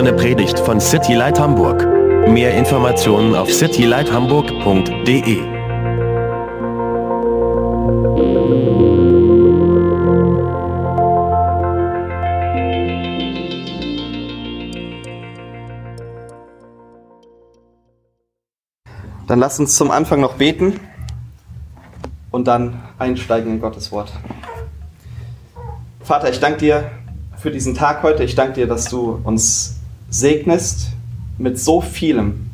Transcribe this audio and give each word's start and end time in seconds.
eine 0.00 0.14
Predigt 0.14 0.58
von 0.58 0.80
City 0.80 1.12
Light 1.12 1.38
Hamburg. 1.38 1.86
Mehr 2.26 2.54
Informationen 2.54 3.34
auf 3.34 3.52
citylighthamburg.de. 3.52 5.42
Dann 19.26 19.38
lasst 19.38 19.60
uns 19.60 19.76
zum 19.76 19.90
Anfang 19.90 20.22
noch 20.22 20.36
beten 20.36 20.80
und 22.30 22.46
dann 22.46 22.80
einsteigen 22.98 23.52
in 23.52 23.60
Gottes 23.60 23.92
Wort. 23.92 24.10
Vater, 26.02 26.30
ich 26.30 26.40
danke 26.40 26.60
dir 26.60 26.90
für 27.36 27.50
diesen 27.50 27.74
Tag 27.74 28.02
heute. 28.02 28.24
Ich 28.24 28.34
danke 28.34 28.54
dir, 28.54 28.66
dass 28.66 28.86
du 28.86 29.20
uns 29.24 29.79
segnest 30.10 30.88
mit 31.38 31.58
so 31.58 31.80
vielem, 31.80 32.50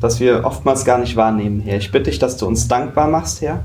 dass 0.00 0.20
wir 0.20 0.44
oftmals 0.44 0.84
gar 0.84 0.98
nicht 0.98 1.16
wahrnehmen, 1.16 1.60
Herr. 1.60 1.76
Ich 1.76 1.90
bitte 1.90 2.10
dich, 2.10 2.18
dass 2.18 2.36
du 2.36 2.46
uns 2.46 2.68
dankbar 2.68 3.08
machst, 3.08 3.42
Herr. 3.42 3.62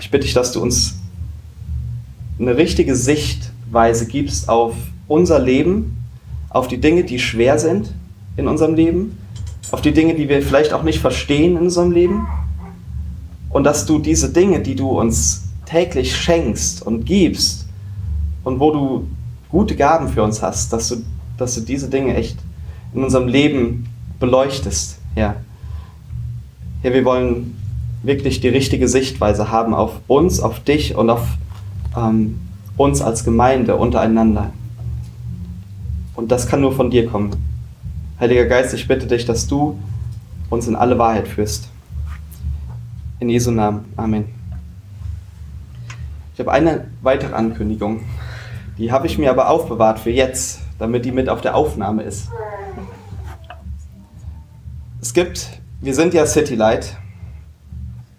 Ich 0.00 0.10
bitte 0.10 0.24
dich, 0.24 0.34
dass 0.34 0.52
du 0.52 0.60
uns 0.60 0.96
eine 2.38 2.56
richtige 2.56 2.96
Sichtweise 2.96 4.06
gibst 4.06 4.48
auf 4.48 4.74
unser 5.06 5.38
Leben, 5.38 5.96
auf 6.48 6.66
die 6.66 6.80
Dinge, 6.80 7.04
die 7.04 7.20
schwer 7.20 7.58
sind 7.58 7.94
in 8.36 8.48
unserem 8.48 8.74
Leben, 8.74 9.18
auf 9.70 9.82
die 9.82 9.92
Dinge, 9.92 10.14
die 10.14 10.28
wir 10.28 10.42
vielleicht 10.42 10.72
auch 10.72 10.82
nicht 10.82 10.98
verstehen 10.98 11.56
in 11.56 11.64
unserem 11.64 11.92
Leben. 11.92 12.26
Und 13.50 13.64
dass 13.64 13.86
du 13.86 14.00
diese 14.00 14.32
Dinge, 14.32 14.60
die 14.60 14.74
du 14.74 14.98
uns 14.98 15.44
täglich 15.64 16.16
schenkst 16.16 16.82
und 16.82 17.04
gibst, 17.04 17.64
und 18.44 18.60
wo 18.60 18.70
du 18.70 19.08
gute 19.48 19.74
Gaben 19.74 20.08
für 20.08 20.22
uns 20.22 20.42
hast, 20.42 20.72
dass 20.72 20.88
du, 20.88 20.96
dass 21.36 21.54
du 21.54 21.60
diese 21.60 21.88
Dinge 21.88 22.14
echt 22.14 22.38
in 22.94 23.02
unserem 23.02 23.28
Leben 23.28 23.86
beleuchtest. 24.20 24.98
Ja. 25.16 25.36
ja, 26.82 26.92
wir 26.92 27.04
wollen 27.04 27.56
wirklich 28.02 28.40
die 28.40 28.48
richtige 28.48 28.88
Sichtweise 28.88 29.50
haben 29.50 29.74
auf 29.74 30.00
uns, 30.06 30.40
auf 30.40 30.60
dich 30.60 30.96
und 30.96 31.10
auf 31.10 31.26
ähm, 31.96 32.38
uns 32.76 33.00
als 33.00 33.24
Gemeinde 33.24 33.76
untereinander. 33.76 34.52
Und 36.14 36.30
das 36.30 36.46
kann 36.46 36.60
nur 36.60 36.72
von 36.72 36.90
dir 36.90 37.06
kommen. 37.06 37.30
Heiliger 38.20 38.44
Geist, 38.44 38.74
ich 38.74 38.86
bitte 38.86 39.06
dich, 39.06 39.24
dass 39.24 39.46
du 39.46 39.78
uns 40.50 40.68
in 40.68 40.76
alle 40.76 40.98
Wahrheit 40.98 41.26
führst. 41.26 41.68
In 43.18 43.28
Jesu 43.28 43.50
Namen. 43.50 43.84
Amen. 43.96 44.26
Ich 46.34 46.40
habe 46.40 46.52
eine 46.52 46.86
weitere 47.02 47.34
Ankündigung. 47.34 48.00
Die 48.78 48.90
habe 48.90 49.06
ich 49.06 49.18
mir 49.18 49.30
aber 49.30 49.50
aufbewahrt 49.50 50.00
für 50.00 50.10
jetzt, 50.10 50.60
damit 50.78 51.04
die 51.04 51.12
mit 51.12 51.28
auf 51.28 51.40
der 51.40 51.54
Aufnahme 51.54 52.02
ist. 52.02 52.28
Es 55.00 55.12
gibt, 55.12 55.60
wir 55.80 55.94
sind 55.94 56.14
ja 56.14 56.26
City 56.26 56.54
Light, 56.54 56.96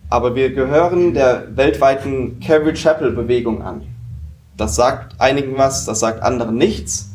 aber 0.10 0.36
wir 0.36 0.54
gehören 0.54 1.14
der 1.14 1.56
weltweiten 1.58 2.40
Calvary 2.40 2.74
Chapel 2.74 3.12
Bewegung 3.12 3.62
an. 3.62 3.82
Das 4.56 4.76
sagt 4.76 5.20
einigen 5.20 5.58
was, 5.58 5.86
das 5.86 6.00
sagt 6.00 6.22
anderen 6.22 6.58
nichts. 6.58 7.10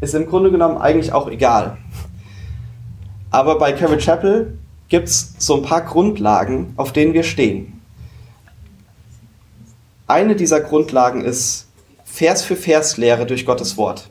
Ist 0.00 0.14
im 0.14 0.26
Grunde 0.26 0.50
genommen 0.50 0.78
eigentlich 0.78 1.12
auch 1.12 1.28
egal. 1.28 1.78
Aber 3.30 3.58
bei 3.58 3.72
Calvary 3.72 3.98
Chapel 3.98 4.58
gibt 4.88 5.08
es 5.08 5.34
so 5.38 5.56
ein 5.56 5.62
paar 5.62 5.82
Grundlagen, 5.82 6.74
auf 6.76 6.92
denen 6.92 7.14
wir 7.14 7.22
stehen. 7.22 7.80
Eine 10.06 10.36
dieser 10.36 10.60
Grundlagen 10.60 11.24
ist, 11.24 11.68
Vers 12.04 12.42
für 12.42 12.56
Vers 12.56 12.96
Lehre 12.96 13.24
durch 13.24 13.46
Gottes 13.46 13.76
Wort. 13.76 14.09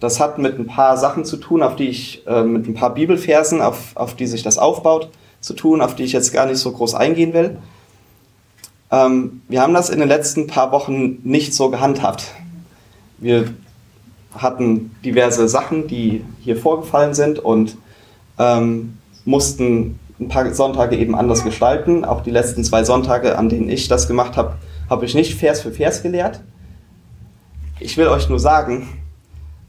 Das 0.00 0.20
hat 0.20 0.38
mit 0.38 0.58
ein 0.58 0.66
paar 0.66 0.96
Sachen 0.96 1.24
zu 1.24 1.36
tun, 1.36 1.62
auf 1.62 1.76
die 1.76 1.88
ich, 1.88 2.26
äh, 2.26 2.42
mit 2.42 2.66
ein 2.66 2.74
paar 2.74 2.94
Bibelversen, 2.94 3.62
auf, 3.62 3.96
auf 3.96 4.14
die 4.14 4.26
sich 4.26 4.42
das 4.42 4.58
aufbaut, 4.58 5.10
zu 5.40 5.54
tun, 5.54 5.80
auf 5.80 5.94
die 5.94 6.04
ich 6.04 6.12
jetzt 6.12 6.32
gar 6.32 6.46
nicht 6.46 6.58
so 6.58 6.72
groß 6.72 6.94
eingehen 6.94 7.32
will. 7.32 7.56
Ähm, 8.90 9.42
wir 9.48 9.62
haben 9.62 9.74
das 9.74 9.90
in 9.90 10.00
den 10.00 10.08
letzten 10.08 10.46
paar 10.46 10.72
Wochen 10.72 11.18
nicht 11.22 11.54
so 11.54 11.70
gehandhabt. 11.70 12.26
Wir 13.18 13.54
hatten 14.34 14.94
diverse 15.04 15.48
Sachen, 15.48 15.86
die 15.86 16.24
hier 16.40 16.56
vorgefallen 16.56 17.14
sind 17.14 17.38
und 17.38 17.76
ähm, 18.38 18.98
mussten 19.24 19.98
ein 20.20 20.28
paar 20.28 20.52
Sonntage 20.52 20.96
eben 20.96 21.14
anders 21.14 21.44
gestalten. 21.44 22.04
Auch 22.04 22.22
die 22.22 22.30
letzten 22.30 22.64
zwei 22.64 22.84
Sonntage, 22.84 23.38
an 23.38 23.48
denen 23.48 23.68
ich 23.68 23.88
das 23.88 24.08
gemacht 24.08 24.36
habe, 24.36 24.54
habe 24.90 25.04
ich 25.04 25.14
nicht 25.14 25.34
Vers 25.34 25.62
für 25.62 25.70
Vers 25.70 26.02
gelehrt, 26.02 26.40
ich 27.80 27.96
will 27.96 28.08
euch 28.08 28.28
nur 28.28 28.38
sagen, 28.38 28.88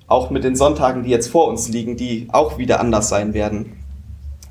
auch 0.08 0.30
mit 0.30 0.44
den 0.44 0.56
Sonntagen, 0.56 1.04
die 1.04 1.10
jetzt 1.10 1.30
vor 1.30 1.48
uns 1.48 1.70
liegen, 1.70 1.98
die 1.98 2.28
auch 2.32 2.58
wieder 2.58 2.80
anders 2.80 3.10
sein 3.10 3.34
werden. 3.34 3.74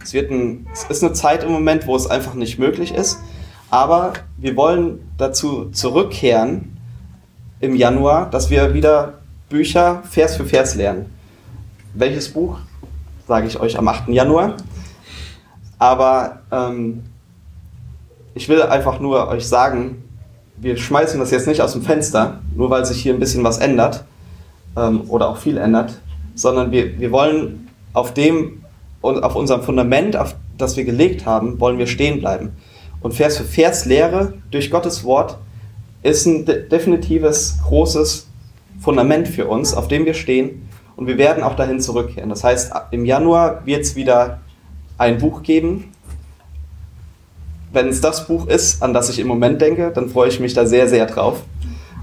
Es, 0.02 0.12
wird 0.12 0.30
ein, 0.30 0.66
es 0.72 0.84
ist 0.84 1.02
eine 1.02 1.12
Zeit 1.12 1.44
im 1.44 1.52
Moment, 1.52 1.86
wo 1.86 1.94
es 1.94 2.08
einfach 2.08 2.34
nicht 2.34 2.58
möglich 2.58 2.92
ist, 2.92 3.18
aber 3.70 4.14
wir 4.36 4.56
wollen 4.56 5.00
dazu 5.16 5.70
zurückkehren 5.70 6.76
im 7.60 7.74
Januar, 7.74 8.28
dass 8.30 8.50
wir 8.50 8.74
wieder 8.74 9.14
Bücher 9.48 10.02
Vers 10.10 10.36
für 10.36 10.44
Vers 10.44 10.74
lernen. 10.74 11.06
Welches 11.94 12.32
Buch, 12.32 12.58
sage 13.26 13.46
ich 13.46 13.60
euch 13.60 13.78
am 13.78 13.86
8. 13.86 14.08
Januar. 14.08 14.56
Aber 15.78 16.40
ähm, 16.50 17.04
ich 18.34 18.48
will 18.48 18.62
einfach 18.62 18.98
nur 19.00 19.28
euch 19.28 19.46
sagen, 19.46 20.02
wir 20.56 20.76
schmeißen 20.76 21.20
das 21.20 21.30
jetzt 21.30 21.46
nicht 21.46 21.60
aus 21.60 21.72
dem 21.72 21.82
Fenster, 21.82 22.40
nur 22.54 22.70
weil 22.70 22.84
sich 22.84 23.02
hier 23.02 23.14
ein 23.14 23.20
bisschen 23.20 23.44
was 23.44 23.58
ändert 23.58 24.04
ähm, 24.76 25.02
oder 25.08 25.28
auch 25.28 25.36
viel 25.36 25.56
ändert, 25.56 26.00
sondern 26.34 26.70
wir, 26.70 26.98
wir 26.98 27.10
wollen 27.12 27.68
auf 27.92 28.14
dem 28.14 28.64
und 29.00 29.22
auf 29.22 29.36
unserem 29.36 29.62
Fundament, 29.62 30.16
auf 30.16 30.34
das 30.56 30.76
wir 30.76 30.84
gelegt 30.84 31.26
haben, 31.26 31.60
wollen 31.60 31.78
wir 31.78 31.86
stehen 31.86 32.20
bleiben. 32.20 32.52
Und 33.00 33.12
Vers 33.12 33.36
für 33.36 33.44
Vers 33.44 33.84
Lehre 33.84 34.34
durch 34.50 34.70
Gottes 34.70 35.04
Wort 35.04 35.36
ist 36.02 36.26
ein 36.26 36.46
de 36.46 36.68
definitives, 36.68 37.58
großes 37.66 38.28
Fundament 38.80 39.28
für 39.28 39.46
uns, 39.46 39.74
auf 39.74 39.88
dem 39.88 40.06
wir 40.06 40.14
stehen. 40.14 40.68
Und 40.96 41.06
wir 41.06 41.18
werden 41.18 41.42
auch 41.42 41.56
dahin 41.56 41.80
zurückkehren. 41.80 42.30
Das 42.30 42.44
heißt, 42.44 42.72
im 42.92 43.04
Januar 43.04 43.66
wird 43.66 43.82
es 43.82 43.96
wieder 43.96 44.40
ein 44.96 45.18
Buch 45.18 45.42
geben, 45.42 45.92
wenn 47.72 47.88
es 47.88 48.00
das 48.00 48.26
Buch 48.26 48.46
ist, 48.46 48.82
an 48.82 48.94
das 48.94 49.10
ich 49.10 49.18
im 49.18 49.26
Moment 49.26 49.60
denke, 49.60 49.90
dann 49.92 50.08
freue 50.08 50.28
ich 50.28 50.38
mich 50.40 50.54
da 50.54 50.64
sehr, 50.64 50.88
sehr 50.88 51.06
drauf. 51.06 51.42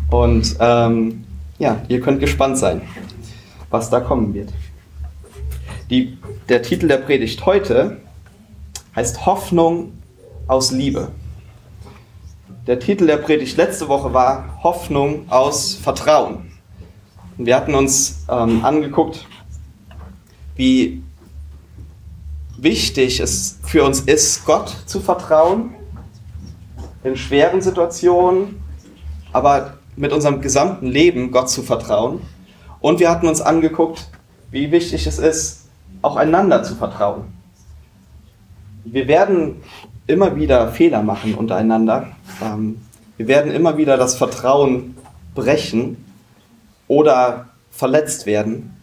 Und 0.10 0.58
ähm, 0.60 1.24
ja, 1.62 1.80
ihr 1.90 2.02
könnt 2.02 2.20
gespannt 2.20 2.58
sein, 2.58 2.82
was 3.70 3.92
da 3.92 4.00
kommen 4.00 4.34
wird. 4.34 4.52
Die, 5.92 6.18
der 6.50 6.64
Titel 6.64 6.88
der 6.88 6.98
Predigt 6.98 7.46
heute 7.46 8.02
heißt 8.96 9.28
Hoffnung 9.28 9.94
aus 10.48 10.72
Liebe. 10.72 11.12
Der 12.66 12.80
Titel 12.80 13.06
der 13.06 13.18
Predigt 13.18 13.58
letzte 13.58 13.88
Woche 13.90 14.12
war 14.12 14.60
Hoffnung 14.64 15.30
aus 15.30 15.76
Vertrauen. 15.76 16.52
Wir 17.38 17.56
hatten 17.56 17.76
uns 17.76 18.26
ähm, 18.28 18.66
angeguckt, 18.66 19.28
wie 20.56 21.04
wichtig 22.58 23.20
es 23.20 23.60
für 23.62 23.84
uns 23.84 24.02
ist, 24.02 24.46
Gott 24.46 24.76
zu 24.88 25.00
vertrauen 25.00 25.76
in 27.04 27.16
schweren 27.16 27.62
Situationen, 27.62 28.64
aber 29.32 29.81
mit 29.96 30.14
unserem 30.14 30.42
gesamten 30.42 30.88
Leben 30.88 31.32
Gott 31.32 31.50
zu 31.50 31.62
vertrauen. 31.62 32.22
Und 32.80 33.00
wir 33.00 33.10
hatten 33.10 33.28
uns 33.28 33.42
angeguckt, 33.42 34.08
wie 34.50 34.72
wichtig 34.72 35.08
es 35.08 35.20
ist, 35.20 35.66
auch 36.02 36.16
einander 36.16 36.64
zu 36.64 36.76
vertrauen. 36.76 37.26
Wir 38.84 39.08
werden 39.08 39.62
immer 40.08 40.36
wieder 40.36 40.72
Fehler 40.72 41.04
machen 41.04 41.36
untereinander. 41.36 42.08
Ähm, 42.44 42.82
wir 43.18 43.28
werden 43.28 43.52
immer 43.52 43.78
wieder 43.78 43.98
das 43.98 44.16
Vertrauen 44.16 44.98
brechen 45.36 46.04
oder 46.88 47.50
verletzt 47.72 48.26
werden. 48.26 48.76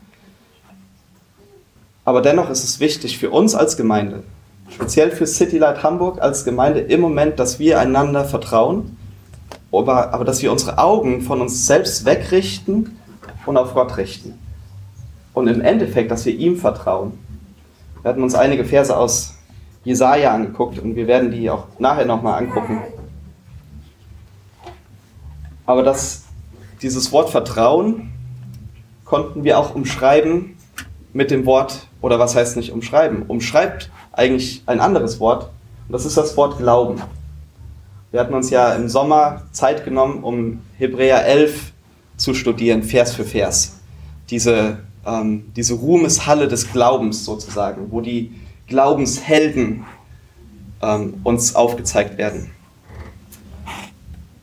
Aber 2.05 2.22
dennoch 2.22 2.49
ist 2.49 2.64
es 2.64 2.81
wichtig 2.81 3.19
für 3.19 3.31
uns 3.31 3.55
als 3.55 3.76
Gemeinde, 3.76 4.22
speziell 4.70 5.10
für 5.10 5.26
City 5.26 5.58
Light 5.58 5.82
Hamburg 5.82 6.22
als 6.22 6.44
Gemeinde 6.44 6.81
im 6.81 7.00
Moment, 7.00 7.38
dass 7.38 7.58
wir 7.58 7.81
einander 7.81 8.25
vertrauen, 8.25 8.96
aber, 9.73 10.15
aber 10.15 10.25
dass 10.25 10.43
wir 10.43 10.50
unsere 10.50 10.79
Augen 10.79 11.20
von 11.23 11.41
uns 11.41 11.67
selbst 11.67 12.05
wegrichten 12.05 12.99
und 13.47 13.56
auf 13.56 13.75
Gott 13.75 13.97
richten. 13.97 14.38
Und 15.35 15.47
im 15.47 15.61
Endeffekt, 15.61 16.11
dass 16.11 16.25
wir 16.25 16.35
ihm 16.35 16.56
vertrauen. 16.56 17.19
Wir 18.03 18.11
hatten 18.11 18.23
uns 18.23 18.35
einige 18.35 18.65
Verse 18.65 18.97
aus 18.97 19.35
Jesaja 19.85 20.35
angeguckt 20.35 20.79
und 20.79 20.97
wir 20.97 21.06
werden 21.06 21.31
die 21.31 21.50
auch 21.50 21.67
nachher 21.79 22.06
nochmal 22.06 22.43
angucken. 22.43 22.82
Aber 25.67 25.82
das, 25.82 26.25
dieses 26.82 27.12
Wort 27.12 27.31
Vertrauen 27.31 28.12
konnten 29.05 29.44
wir 29.44 29.59
auch 29.59 29.75
umschreiben 29.75 30.56
mit 31.12 31.31
dem 31.31 31.47
Wort 31.47 31.87
oder 32.00 32.19
was 32.19 32.35
heißt 32.35 32.56
nicht 32.56 32.73
umschreiben? 32.73 33.25
Umschreibt 33.26 33.91
eigentlich 34.12 34.62
ein 34.67 34.81
anderes 34.81 35.20
Wort 35.20 35.50
und 35.87 35.93
das 35.93 36.05
ist 36.05 36.17
das 36.17 36.37
Wort 36.37 36.59
Glauben. 36.59 37.00
Wir 38.10 38.20
hatten 38.20 38.34
uns 38.34 38.50
ja 38.50 38.72
im 38.75 38.88
Sommer 38.88 39.43
Zeit 39.52 39.84
genommen, 39.84 40.22
um 40.22 40.60
Hebräer 40.78 41.26
11 41.26 41.72
zu 42.16 42.34
studieren, 42.34 42.82
Vers 42.82 43.14
für 43.14 43.25
Vers. 43.25 43.81
Diese 44.31 44.78
ähm, 45.08 45.52
diese 45.56 45.75
Ruhmeshalle 45.75 46.49
des 46.49 46.70
Glaubens 46.70 47.25
sozusagen, 47.25 47.90
wo 47.90 48.00
die 48.00 48.32
Glaubenshelden 48.66 49.84
ähm, 50.82 51.14
uns 51.25 51.55
aufgezeigt 51.55 52.19
werden. 52.19 52.50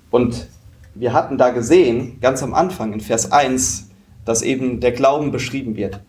Und 0.10 0.48
wir 0.96 1.14
hatten 1.14 1.38
da 1.38 1.50
gesehen, 1.50 2.20
ganz 2.22 2.42
am 2.42 2.54
Anfang 2.54 2.94
in 2.94 3.02
Vers 3.02 3.32
1, 3.32 3.90
dass 4.24 4.42
eben 4.42 4.80
der 4.80 4.92
Glauben 4.92 5.32
beschrieben 5.32 5.76
wird. 5.76 6.00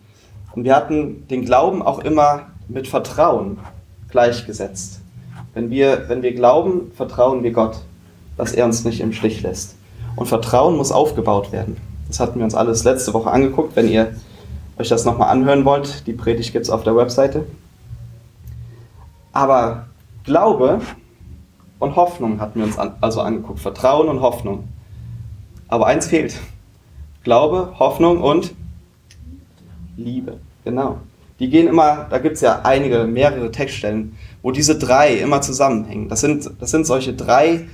Und 0.55 0.63
wir 0.63 0.75
hatten 0.75 1.27
den 1.27 1.45
Glauben 1.45 1.81
auch 1.81 1.99
immer 1.99 2.47
mit 2.67 2.87
Vertrauen 2.87 3.59
gleichgesetzt. 4.09 5.01
Wenn 5.57 5.71
wir, 5.71 6.07
wenn 6.07 6.21
wir 6.21 6.35
glauben, 6.35 6.91
vertrauen 6.93 7.41
wir 7.41 7.51
Gott, 7.51 7.79
dass 8.37 8.51
er 8.51 8.65
uns 8.65 8.85
nicht 8.85 9.01
im 9.01 9.11
Stich 9.11 9.41
lässt. 9.41 9.75
Und 10.15 10.27
Vertrauen 10.27 10.77
muss 10.77 10.91
aufgebaut 10.91 11.51
werden. 11.51 11.77
Das 12.07 12.19
hatten 12.19 12.37
wir 12.37 12.43
uns 12.43 12.53
alles 12.53 12.83
letzte 12.83 13.11
Woche 13.15 13.31
angeguckt. 13.31 13.75
Wenn 13.75 13.89
ihr 13.89 14.13
euch 14.77 14.87
das 14.87 15.03
nochmal 15.03 15.29
anhören 15.29 15.65
wollt, 15.65 16.05
die 16.05 16.13
Predigt 16.13 16.53
gibt 16.53 16.65
es 16.65 16.69
auf 16.69 16.83
der 16.83 16.95
Webseite. 16.95 17.47
Aber 19.33 19.87
Glaube 20.25 20.79
und 21.79 21.95
Hoffnung 21.95 22.39
hatten 22.39 22.59
wir 22.59 22.67
uns 22.67 22.77
an, 22.77 22.93
also 23.01 23.21
angeguckt. 23.21 23.59
Vertrauen 23.59 24.09
und 24.09 24.21
Hoffnung. 24.21 24.65
Aber 25.69 25.87
eins 25.87 26.05
fehlt. 26.05 26.39
Glaube, 27.23 27.73
Hoffnung 27.79 28.21
und 28.21 28.53
Liebe. 29.95 30.37
Genau. 30.63 30.99
Die 31.39 31.49
gehen 31.49 31.67
immer, 31.67 32.05
da 32.11 32.19
gibt 32.19 32.35
es 32.35 32.41
ja 32.41 32.61
einige, 32.63 33.05
mehrere 33.05 33.51
Textstellen, 33.51 34.15
wo 34.47 34.51
diese 34.51 34.77
drei 34.77 35.15
immer 35.15 35.41
zusammenhängen. 35.41 36.07
Das 36.07 36.21
sind, 36.21 36.49
das 36.61 36.71
sind 36.71 36.87
solche 36.87 37.11
drei 37.11 37.67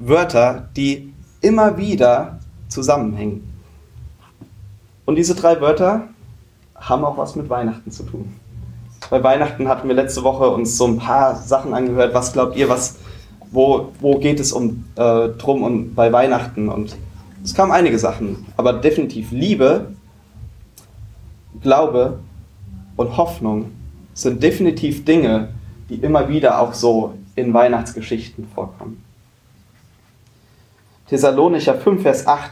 Wörter, 0.00 0.68
die 0.76 1.14
immer 1.40 1.78
wieder 1.78 2.40
zusammenhängen. 2.66 3.48
Und 5.04 5.14
diese 5.14 5.36
drei 5.36 5.60
Wörter 5.60 6.08
haben 6.74 7.04
auch 7.04 7.16
was 7.16 7.36
mit 7.36 7.48
Weihnachten 7.48 7.92
zu 7.92 8.02
tun. 8.02 8.34
Bei 9.08 9.22
Weihnachten 9.22 9.68
hatten 9.68 9.86
wir 9.86 9.94
letzte 9.94 10.24
Woche 10.24 10.48
uns 10.50 10.76
so 10.76 10.88
ein 10.88 10.98
paar 10.98 11.36
Sachen 11.36 11.72
angehört. 11.72 12.12
Was 12.12 12.32
glaubt 12.32 12.56
ihr, 12.56 12.68
was, 12.68 12.96
wo, 13.52 13.92
wo 14.00 14.18
geht 14.18 14.40
es 14.40 14.50
um, 14.50 14.84
äh, 14.96 15.28
drum 15.28 15.62
und 15.62 15.94
bei 15.94 16.12
Weihnachten? 16.12 16.68
Und 16.68 16.96
es 17.44 17.54
kamen 17.54 17.70
einige 17.70 18.00
Sachen, 18.00 18.46
aber 18.56 18.72
definitiv 18.72 19.30
Liebe, 19.30 19.92
Glaube 21.60 22.18
und 22.96 23.16
Hoffnung 23.16 23.70
sind 24.12 24.42
definitiv 24.42 25.04
Dinge, 25.04 25.50
die 25.88 25.96
immer 25.96 26.28
wieder 26.28 26.60
auch 26.60 26.74
so 26.74 27.14
in 27.34 27.52
Weihnachtsgeschichten 27.54 28.48
vorkommen. 28.54 29.02
Thessalonicher 31.08 31.74
5, 31.74 32.02
Vers 32.02 32.26
8 32.26 32.50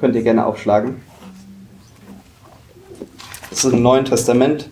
könnt 0.00 0.14
ihr 0.14 0.22
gerne 0.22 0.46
aufschlagen. 0.46 1.02
Das 3.50 3.64
ist 3.64 3.72
im 3.72 3.82
Neuen 3.82 4.04
Testament 4.04 4.70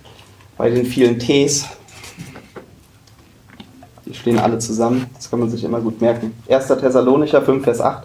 bei 0.56 0.70
den 0.70 0.86
vielen 0.86 1.19
Ts. 1.19 1.66
Die 4.06 4.14
stehen 4.14 4.38
alle 4.38 4.58
zusammen. 4.58 5.10
Das 5.14 5.31
kann 5.31 5.40
man 5.40 5.50
sich 5.50 5.64
immer 5.64 5.81
gut 5.81 6.00
merken. 6.00 6.34
1. 6.48 6.69
Thessalonicher 6.69 7.42
5, 7.42 7.64
Vers 7.64 7.81
8. 7.81 8.04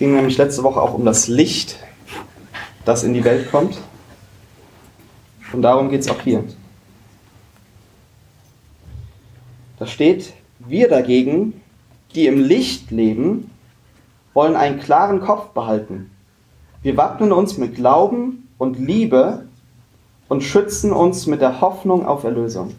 ging 0.00 0.14
nämlich 0.16 0.38
letzte 0.38 0.62
Woche 0.62 0.80
auch 0.80 0.94
um 0.94 1.04
das 1.04 1.28
Licht, 1.28 1.78
das 2.86 3.04
in 3.04 3.12
die 3.12 3.22
Welt 3.22 3.50
kommt. 3.50 3.78
Und 5.52 5.60
darum 5.60 5.90
geht 5.90 6.00
es 6.00 6.08
auch 6.08 6.22
hier. 6.22 6.42
Da 9.78 9.86
steht, 9.86 10.32
wir 10.58 10.88
dagegen, 10.88 11.60
die 12.14 12.26
im 12.26 12.40
Licht 12.40 12.90
leben, 12.90 13.50
wollen 14.32 14.56
einen 14.56 14.80
klaren 14.80 15.20
Kopf 15.20 15.48
behalten. 15.48 16.10
Wir 16.82 16.96
wappnen 16.96 17.30
uns 17.30 17.58
mit 17.58 17.74
Glauben 17.74 18.48
und 18.56 18.78
Liebe 18.78 19.44
und 20.28 20.42
schützen 20.42 20.92
uns 20.92 21.26
mit 21.26 21.42
der 21.42 21.60
Hoffnung 21.60 22.06
auf 22.06 22.24
Erlösung. 22.24 22.74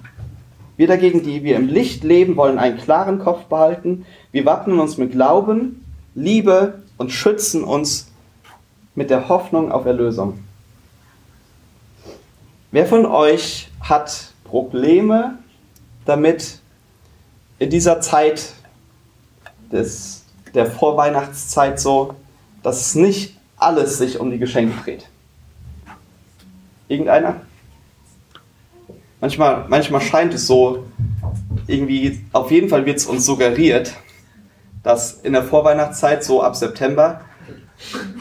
Wir 0.76 0.88
dagegen, 0.88 1.22
die 1.22 1.44
wir 1.44 1.56
im 1.56 1.68
Licht 1.68 2.04
leben, 2.04 2.36
wollen 2.36 2.58
einen 2.58 2.80
klaren 2.80 3.20
Kopf 3.20 3.44
behalten. 3.44 4.08
Wir 4.32 4.44
wappnen 4.46 4.80
uns 4.80 4.98
mit 4.98 5.12
Glauben, 5.12 5.86
Liebe 6.16 6.82
und 7.02 7.12
schützen 7.12 7.64
uns 7.64 8.12
mit 8.94 9.10
der 9.10 9.28
Hoffnung 9.28 9.72
auf 9.72 9.88
Erlösung. 9.88 10.38
Wer 12.70 12.86
von 12.86 13.08
euch 13.08 13.72
hat 13.80 14.34
Probleme 14.44 15.40
damit, 16.06 16.60
in 17.58 17.72
dieser 17.72 18.02
Zeit 18.02 18.54
des, 19.72 20.26
der 20.54 20.68
Vorweihnachtszeit 20.68 21.80
so, 21.80 22.14
dass 22.62 22.82
es 22.82 22.96
nicht 22.96 23.36
alles 23.58 23.98
sich 23.98 24.20
um 24.20 24.30
die 24.30 24.38
Geschenke 24.38 24.80
dreht? 24.84 25.08
Irgendeiner? 26.88 27.42
Manchmal, 29.20 29.66
manchmal 29.70 30.02
scheint 30.02 30.36
es 30.36 30.46
so, 30.46 30.86
irgendwie, 31.66 32.24
auf 32.32 32.52
jeden 32.52 32.70
Fall 32.70 32.86
wird 32.86 32.98
es 32.98 33.08
uns 33.08 33.26
suggeriert, 33.26 33.92
dass 34.84 35.14
in 35.14 35.34
der 35.34 35.44
Vorweihnachtszeit, 35.44 36.24
so 36.24 36.42
ab 36.42 36.56
September, 36.56 37.22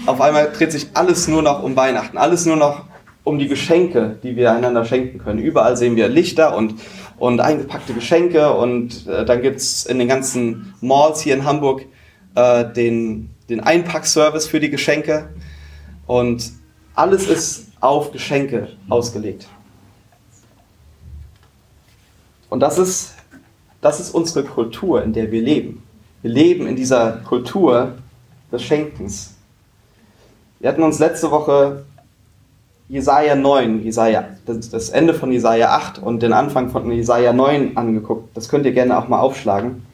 auf 0.06 0.20
einmal 0.20 0.50
dreht 0.52 0.72
sich 0.72 0.88
alles 0.94 1.28
nur 1.28 1.42
noch 1.42 1.62
um 1.62 1.76
Weihnachten, 1.76 2.18
alles 2.18 2.46
nur 2.46 2.56
noch 2.56 2.84
um 3.24 3.38
die 3.38 3.48
Geschenke, 3.48 4.18
die 4.22 4.36
wir 4.36 4.52
einander 4.52 4.84
schenken 4.84 5.18
können. 5.18 5.38
Überall 5.38 5.76
sehen 5.76 5.96
wir 5.96 6.08
Lichter 6.08 6.56
und, 6.56 6.74
und 7.18 7.40
eingepackte 7.40 7.92
Geschenke 7.92 8.52
und 8.52 9.06
äh, 9.06 9.24
dann 9.24 9.42
gibt 9.42 9.58
es 9.58 9.84
in 9.84 9.98
den 9.98 10.08
ganzen 10.08 10.74
Malls 10.80 11.20
hier 11.20 11.34
in 11.34 11.44
Hamburg 11.44 11.84
äh, 12.34 12.64
den, 12.72 13.30
den 13.48 13.60
Einpackservice 13.60 14.46
für 14.46 14.60
die 14.60 14.70
Geschenke 14.70 15.28
und 16.06 16.50
alles 16.94 17.28
ist 17.28 17.68
auf 17.80 18.12
Geschenke 18.12 18.68
ausgelegt. 18.88 19.48
Und 22.48 22.60
das 22.60 22.78
ist, 22.78 23.14
das 23.80 24.00
ist 24.00 24.10
unsere 24.10 24.44
Kultur, 24.44 25.02
in 25.02 25.12
der 25.12 25.30
wir 25.30 25.40
leben. 25.40 25.82
Wir 26.22 26.30
leben 26.30 26.66
in 26.66 26.76
dieser 26.76 27.12
Kultur 27.24 27.94
des 28.52 28.62
Schenkens. 28.62 29.36
Wir 30.58 30.68
hatten 30.68 30.82
uns 30.82 30.98
letzte 30.98 31.30
Woche 31.30 31.84
Jesaja 32.88 33.36
9, 33.36 33.82
Jesaja, 33.82 34.24
das 34.44 34.90
Ende 34.90 35.14
von 35.14 35.32
Jesaja 35.32 35.70
8 35.70 35.98
und 35.98 36.22
den 36.22 36.32
Anfang 36.32 36.70
von 36.70 36.90
Jesaja 36.90 37.32
9 37.32 37.76
angeguckt. 37.76 38.36
Das 38.36 38.48
könnt 38.48 38.66
ihr 38.66 38.72
gerne 38.72 38.98
auch 38.98 39.08
mal 39.08 39.20
aufschlagen. 39.20 39.86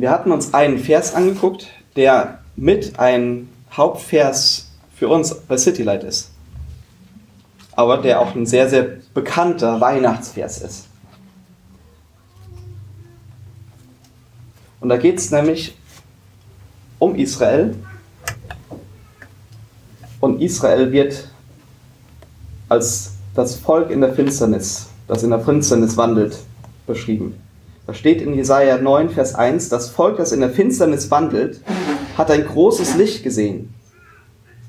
wir 0.00 0.10
hatten 0.10 0.32
uns 0.32 0.54
einen 0.54 0.78
Vers 0.78 1.14
angeguckt, 1.14 1.68
der 1.96 2.40
mit 2.56 2.98
ein 2.98 3.48
Hauptvers 3.70 4.71
für 5.02 5.08
uns 5.08 5.34
bei 5.34 5.56
Citylight 5.56 6.04
ist. 6.04 6.30
Aber 7.74 7.98
der 7.98 8.20
auch 8.20 8.36
ein 8.36 8.46
sehr, 8.46 8.70
sehr 8.70 8.84
bekannter 9.12 9.80
Weihnachtsvers 9.80 10.58
ist. 10.58 10.86
Und 14.78 14.90
da 14.90 14.96
geht 14.96 15.18
es 15.18 15.32
nämlich 15.32 15.76
um 17.00 17.16
Israel. 17.16 17.74
Und 20.20 20.40
Israel 20.40 20.92
wird 20.92 21.28
als 22.68 23.14
das 23.34 23.56
Volk 23.56 23.90
in 23.90 24.02
der 24.02 24.14
Finsternis, 24.14 24.86
das 25.08 25.24
in 25.24 25.30
der 25.30 25.40
Finsternis 25.40 25.96
wandelt, 25.96 26.38
beschrieben. 26.86 27.40
Da 27.88 27.94
steht 27.94 28.22
in 28.22 28.34
Jesaja 28.34 28.78
9, 28.78 29.10
Vers 29.10 29.34
1: 29.34 29.68
Das 29.68 29.90
Volk, 29.90 30.18
das 30.18 30.30
in 30.30 30.38
der 30.38 30.50
Finsternis 30.50 31.10
wandelt, 31.10 31.60
hat 32.16 32.30
ein 32.30 32.46
großes 32.46 32.94
Licht 32.94 33.24
gesehen. 33.24 33.74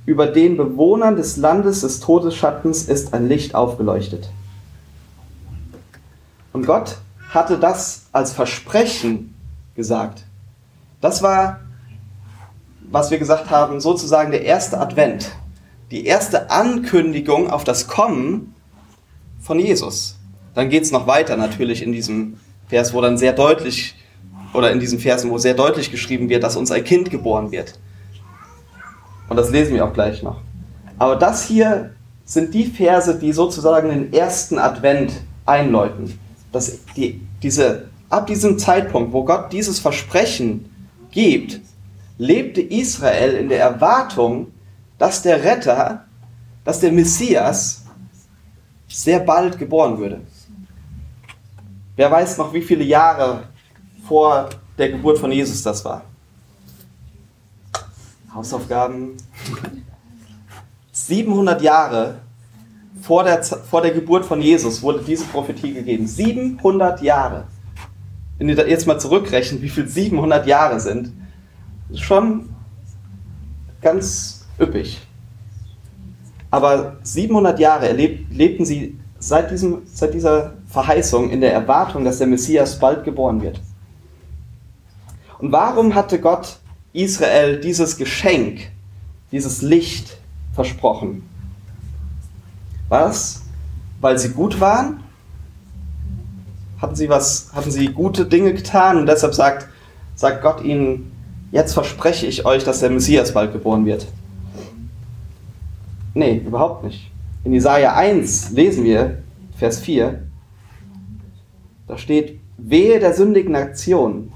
Über 0.06 0.28
den 0.28 0.58
Bewohnern 0.58 1.16
des 1.16 1.38
Landes 1.38 1.82
des 1.82 2.02
Todesschattens 2.02 2.84
ist 2.84 3.14
ein 3.14 3.30
Licht 3.30 3.56
aufgeleuchtet. 3.56 4.30
Und 6.52 6.66
Gott 6.66 6.98
hatte 7.30 7.58
das 7.58 8.08
als 8.12 8.34
Versprechen 8.34 9.34
gesagt. 9.76 10.26
Das 11.00 11.22
war, 11.24 11.62
was 12.92 13.12
wir 13.12 13.18
gesagt 13.18 13.50
haben, 13.50 13.80
sozusagen 13.80 14.32
der 14.32 14.44
erste 14.44 14.80
Advent. 14.80 15.32
Die 15.90 16.06
erste 16.06 16.52
Ankündigung 16.52 17.50
auf 17.50 17.64
das 17.64 17.88
Kommen 17.88 18.56
von 19.42 19.58
Jesus. 19.58 20.18
Dann 20.54 20.70
geht 20.70 20.84
es 20.84 20.92
noch 20.92 21.08
weiter 21.08 21.38
natürlich 21.38 21.82
in 21.82 21.92
diesem 21.92 22.40
Vers, 22.68 22.94
wo 22.94 23.02
dann 23.02 23.18
sehr 23.18 23.34
deutlich, 23.34 23.96
oder 24.54 24.72
in 24.72 24.80
diesen 24.80 25.00
Versen, 25.00 25.32
wo 25.32 25.38
sehr 25.38 25.54
deutlich 25.54 25.92
geschrieben 25.92 26.30
wird, 26.30 26.44
dass 26.44 26.56
uns 26.56 26.72
ein 26.72 26.84
Kind 26.84 27.10
geboren 27.10 27.52
wird. 27.52 27.80
Und 29.30 29.38
das 29.38 29.52
lesen 29.52 29.76
wir 29.76 29.86
auch 29.86 29.94
gleich 29.94 30.22
noch. 30.24 30.42
Aber 30.98 31.16
das 31.16 31.46
hier 31.46 31.92
sind 32.26 32.54
die 32.54 32.66
Verse, 32.66 33.18
die 33.18 33.34
sozusagen 33.34 33.90
den 33.90 34.14
ersten 34.14 34.58
Advent 34.60 35.14
einläuten. 35.46 36.20
Dass 36.52 36.80
die, 36.96 37.22
diese 37.42 37.90
ab 38.10 38.28
diesem 38.28 38.60
Zeitpunkt, 38.60 39.12
wo 39.12 39.24
Gott 39.24 39.52
dieses 39.52 39.80
Versprechen 39.80 40.70
gibt, 41.12 41.60
lebte 42.18 42.62
Israel 42.62 43.34
in 43.34 43.50
der 43.50 43.60
Erwartung, 43.60 44.52
dass 44.98 45.22
der 45.22 45.44
Retter, 45.44 46.06
dass 46.64 46.80
der 46.80 46.92
Messias 46.92 47.86
sehr 48.88 49.20
bald 49.20 49.58
geboren 49.58 49.98
würde. 49.98 50.22
Wer 51.96 52.12
weiß 52.12 52.38
noch, 52.38 52.54
wie 52.54 52.62
viele 52.62 52.84
Jahre 52.84 53.44
vor 54.08 54.50
der 54.78 54.90
Geburt 54.90 55.18
von 55.18 55.32
Jesus 55.32 55.62
das 55.64 55.84
war? 55.84 56.04
Hausaufgaben. 58.34 59.18
700 60.92 61.62
Jahre 61.62 62.20
vor 63.02 63.24
der, 63.24 63.44
vor 63.44 63.82
der 63.82 63.92
Geburt 63.92 64.26
von 64.26 64.42
Jesus 64.42 64.82
wurde 64.82 65.04
diese 65.06 65.26
Prophetie 65.26 65.74
gegeben. 65.74 66.08
700 66.08 67.02
Jahre. 67.02 67.46
Wenn 68.38 68.50
ihr 68.50 68.70
jetzt 68.70 68.88
mal 68.88 69.00
zurückrechnet, 69.00 69.62
wie 69.62 69.70
viel 69.70 69.88
700 69.88 70.48
Jahre 70.48 70.80
sind, 70.80 71.12
ist 71.90 72.02
schon 72.02 72.50
ganz 73.82 74.46
üppig. 74.60 75.02
Aber 76.50 76.98
700 77.04 77.60
Jahre 77.60 77.88
erleb, 77.88 78.28
lebten 78.30 78.66
sie 78.66 79.00
seit, 79.20 79.52
diesem, 79.52 79.82
seit 79.86 80.14
dieser 80.14 80.54
Verheißung 80.68 81.30
in 81.30 81.42
der 81.42 81.54
Erwartung, 81.54 82.06
dass 82.06 82.20
der 82.20 82.28
Messias 82.28 82.80
bald 82.80 83.04
geboren 83.04 83.42
wird. 83.42 83.60
Und 85.40 85.52
warum 85.52 85.96
hatte 85.96 86.20
Gott 86.20 86.58
Israel 86.94 87.60
dieses 87.60 87.98
Geschenk, 87.98 88.72
dieses 89.32 89.62
Licht 89.62 90.18
versprochen? 90.54 91.28
Was? 92.88 93.42
Weil 94.00 94.18
sie 94.20 94.30
gut 94.30 94.60
waren? 94.60 95.00
Hatten 96.80 96.96
sie 96.96 97.10
was, 97.10 97.50
hatten 97.54 97.72
sie 97.72 97.88
gute 97.88 98.26
Dinge 98.26 98.54
getan 98.54 98.98
und 98.98 99.08
deshalb 99.08 99.34
sagt, 99.34 99.68
sagt 100.16 100.44
Gott 100.44 100.64
ihnen, 100.64 101.12
jetzt 101.52 101.74
verspreche 101.74 102.28
ich 102.28 102.46
euch, 102.46 102.64
dass 102.64 102.82
der 102.82 102.90
Messias 102.90 103.34
bald 103.34 103.54
geboren 103.54 103.86
wird. 103.86 104.06
Nee, 106.14 106.44
überhaupt 106.46 106.84
nicht. 106.84 107.10
In 107.44 107.54
Jesaja 107.54 107.96
1 107.96 108.52
lesen 108.52 108.84
wir, 108.84 109.24
Vers 109.58 109.80
4, 109.80 110.22
da 111.88 111.98
steht, 111.98 112.40
wehe 112.58 113.00
der 113.00 113.14
sündigen 113.14 113.52
Nation, 113.52 114.32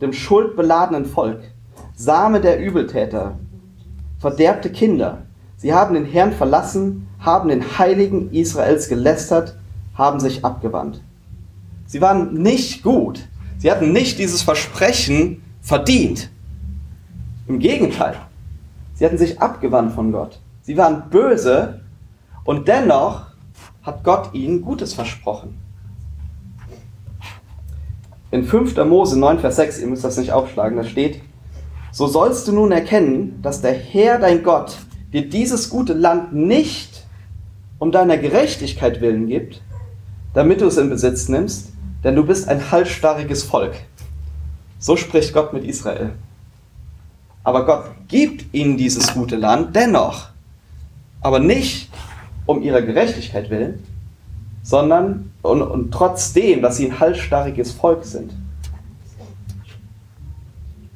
dem 0.00 0.12
schuldbeladenen 0.12 1.06
Volk, 1.06 1.40
Same 2.02 2.40
der 2.40 2.58
Übeltäter, 2.58 3.38
verderbte 4.18 4.72
Kinder. 4.72 5.18
Sie 5.56 5.72
haben 5.72 5.94
den 5.94 6.04
Herrn 6.04 6.32
verlassen, 6.32 7.06
haben 7.20 7.48
den 7.48 7.78
Heiligen 7.78 8.32
Israels 8.32 8.88
gelästert, 8.88 9.56
haben 9.94 10.18
sich 10.18 10.44
abgewandt. 10.44 11.00
Sie 11.86 12.00
waren 12.00 12.34
nicht 12.34 12.82
gut. 12.82 13.28
Sie 13.58 13.70
hatten 13.70 13.92
nicht 13.92 14.18
dieses 14.18 14.42
Versprechen 14.42 15.44
verdient. 15.60 16.28
Im 17.46 17.60
Gegenteil. 17.60 18.16
Sie 18.94 19.04
hatten 19.04 19.18
sich 19.18 19.40
abgewandt 19.40 19.92
von 19.92 20.10
Gott. 20.10 20.40
Sie 20.62 20.76
waren 20.76 21.08
böse 21.08 21.82
und 22.42 22.66
dennoch 22.66 23.26
hat 23.84 24.02
Gott 24.02 24.34
ihnen 24.34 24.62
Gutes 24.62 24.92
versprochen. 24.92 25.56
In 28.32 28.42
5. 28.42 28.76
Mose 28.86 29.16
9, 29.20 29.38
Vers 29.38 29.54
6, 29.54 29.78
ihr 29.78 29.86
müsst 29.86 30.02
das 30.02 30.16
nicht 30.16 30.32
aufschlagen, 30.32 30.76
da 30.76 30.82
steht, 30.82 31.20
so 31.92 32.06
sollst 32.06 32.48
du 32.48 32.52
nun 32.52 32.72
erkennen, 32.72 33.40
dass 33.42 33.60
der 33.60 33.74
Herr 33.74 34.18
dein 34.18 34.42
Gott 34.42 34.78
dir 35.12 35.28
dieses 35.28 35.68
gute 35.68 35.92
Land 35.92 36.32
nicht 36.32 37.04
um 37.78 37.92
deiner 37.92 38.16
Gerechtigkeit 38.16 39.00
willen 39.00 39.26
gibt, 39.26 39.60
damit 40.32 40.62
du 40.62 40.66
es 40.66 40.78
in 40.78 40.88
Besitz 40.88 41.28
nimmst, 41.28 41.72
denn 42.02 42.16
du 42.16 42.24
bist 42.24 42.48
ein 42.48 42.70
halsstarriges 42.70 43.42
Volk. 43.42 43.74
So 44.78 44.96
spricht 44.96 45.34
Gott 45.34 45.52
mit 45.52 45.64
Israel. 45.64 46.12
Aber 47.44 47.66
Gott 47.66 47.84
gibt 48.08 48.54
ihnen 48.54 48.76
dieses 48.76 49.12
gute 49.12 49.36
Land 49.36 49.76
dennoch, 49.76 50.28
aber 51.20 51.40
nicht 51.40 51.90
um 52.46 52.62
ihrer 52.62 52.82
Gerechtigkeit 52.82 53.50
willen, 53.50 53.84
sondern 54.62 55.32
und, 55.42 55.60
und 55.60 55.92
trotzdem, 55.92 56.62
dass 56.62 56.78
sie 56.78 56.86
ein 56.86 57.00
halsstarriges 57.00 57.72
Volk 57.72 58.04
sind. 58.04 58.32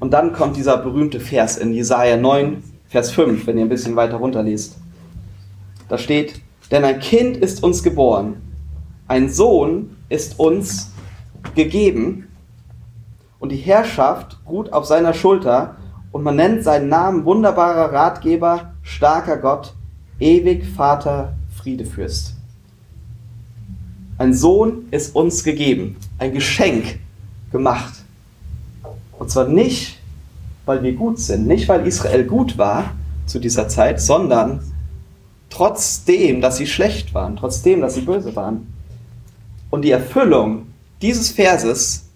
Und 0.07 0.13
dann 0.13 0.33
kommt 0.33 0.57
dieser 0.57 0.77
berühmte 0.77 1.19
Vers 1.19 1.57
in 1.57 1.73
Jesaja 1.73 2.17
9, 2.17 2.63
Vers 2.89 3.11
5, 3.11 3.45
wenn 3.49 3.59
ihr 3.59 3.65
ein 3.65 3.69
bisschen 3.69 3.97
weiter 3.97 4.19
runterliest. 4.19 4.77
Da 5.89 5.99
steht, 5.99 6.41
denn 6.71 6.85
ein 6.85 7.01
Kind 7.01 7.37
ist 7.37 7.65
uns 7.65 7.83
geboren, 7.83 8.37
ein 9.09 9.29
Sohn 9.29 9.97
ist 10.09 10.39
uns 10.39 10.93
gegeben 11.57 12.29
und 13.41 13.51
die 13.51 13.57
Herrschaft 13.57 14.39
ruht 14.49 14.73
auf 14.73 14.85
seiner 14.85 15.13
Schulter 15.13 15.75
und 16.13 16.23
man 16.23 16.37
nennt 16.37 16.63
seinen 16.63 16.89
Namen 16.89 17.25
wunderbarer 17.25 17.93
Ratgeber, 17.93 18.75
starker 18.83 19.39
Gott, 19.39 19.75
ewig 20.21 20.67
Vater, 20.69 21.33
Friedefürst. 21.57 22.37
Ein 24.19 24.35
Sohn 24.35 24.87
ist 24.93 25.17
uns 25.17 25.43
gegeben, 25.43 25.97
ein 26.21 26.33
Geschenk 26.33 27.01
gemacht. 27.51 28.05
Und 29.19 29.31
zwar 29.31 29.49
nicht, 29.49 29.96
weil 30.67 30.83
wir 30.83 30.95
gut 30.95 31.19
sind, 31.19 31.47
nicht 31.47 31.69
weil 31.69 31.87
Israel 31.87 32.25
gut 32.25 32.59
war 32.59 32.93
zu 33.25 33.39
dieser 33.39 33.69
Zeit, 33.69 34.01
sondern 34.01 34.61
trotzdem, 35.49 36.41
dass 36.41 36.59
sie 36.59 36.67
schlecht 36.67 37.15
waren, 37.15 37.37
trotzdem, 37.37 37.81
dass 37.81 37.95
sie 37.95 38.03
böse 38.03 38.37
waren. 38.37 38.73
Und 39.71 39.83
die 39.83 39.91
Erfüllung 39.91 40.67
dieses 41.01 41.31
Verses 41.31 42.09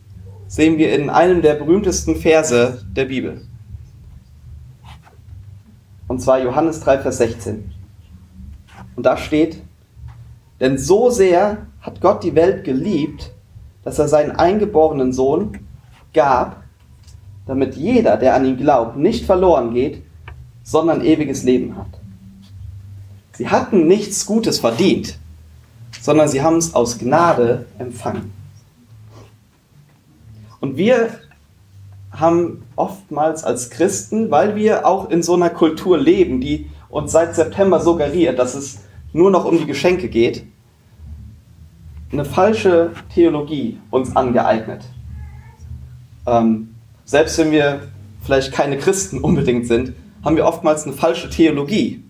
sehen 0.49 0.79
wir 0.79 0.95
in 0.95 1.11
einem 1.11 1.43
der 1.43 1.55
berühmtesten 1.55 2.17
Verse 2.17 2.85
der 2.91 3.05
Bibel. 3.05 3.43
Und 6.09 6.21
zwar 6.21 6.43
Johannes 6.43 6.81
3, 6.81 6.99
Vers 6.99 7.19
16. 7.19 7.73
Und 8.97 9.07
da 9.07 9.17
steht, 9.17 9.63
denn 10.59 10.77
so 10.77 11.09
sehr 11.09 11.67
hat 11.81 12.01
Gott 12.01 12.25
die 12.25 12.35
Welt 12.35 12.65
geliebt, 12.65 13.31
dass 13.85 13.99
er 13.99 14.09
seinen 14.09 14.33
eingeborenen 14.33 15.13
Sohn 15.13 15.59
gab, 16.13 16.60
damit 17.47 17.75
jeder, 17.77 18.17
der 18.17 18.35
an 18.35 18.45
ihn 18.45 18.57
glaubt, 18.57 18.97
nicht 18.97 19.25
verloren 19.25 19.75
geht, 19.75 20.03
sondern 20.63 21.05
ewiges 21.05 21.43
Leben 21.43 21.77
hat. 21.77 21.89
Sie 23.33 23.49
hatten 23.49 23.89
nichts 23.89 24.27
Gutes 24.27 24.59
verdient, 24.61 25.19
sondern 26.01 26.29
sie 26.29 26.43
haben 26.43 26.57
es 26.57 26.75
aus 26.75 26.99
Gnade 26.99 27.67
empfangen. 27.79 28.33
Und 30.61 30.77
wir 30.77 31.11
haben 32.13 32.63
oftmals 32.77 33.45
als 33.45 33.71
Christen, 33.71 34.31
weil 34.31 34.57
wir 34.57 34.87
auch 34.87 35.11
in 35.11 35.23
so 35.23 35.35
einer 35.35 35.51
Kultur 35.51 35.97
leben, 35.99 36.41
die 36.41 36.71
uns 36.89 37.13
seit 37.13 37.35
September 37.35 37.81
suggeriert, 37.81 38.39
dass 38.39 38.55
es 38.55 38.81
nur 39.13 39.31
noch 39.31 39.45
um 39.45 39.59
die 39.59 39.67
Geschenke 39.67 40.09
geht, 40.09 40.45
eine 42.13 42.25
falsche 42.25 42.93
Theologie 43.15 43.79
uns 43.91 44.15
angeeignet. 44.17 44.85
Ähm, 46.27 46.70
selbst 47.11 47.39
wenn 47.39 47.51
wir 47.51 47.81
vielleicht 48.23 48.53
keine 48.53 48.79
Christen 48.79 49.19
unbedingt 49.19 49.67
sind, 49.67 49.95
haben 50.25 50.37
wir 50.37 50.47
oftmals 50.47 50.85
eine 50.85 50.93
falsche 50.93 51.29
Theologie. 51.29 52.05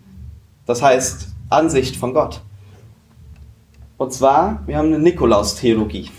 Das 0.67 0.83
heißt 0.83 1.29
Ansicht 1.49 1.97
von 1.97 2.13
Gott. 2.13 2.43
Und 3.97 4.13
zwar, 4.13 4.63
wir 4.67 4.77
haben 4.77 4.89
eine 4.89 4.99
Nikolaus-Theologie. 4.99 6.11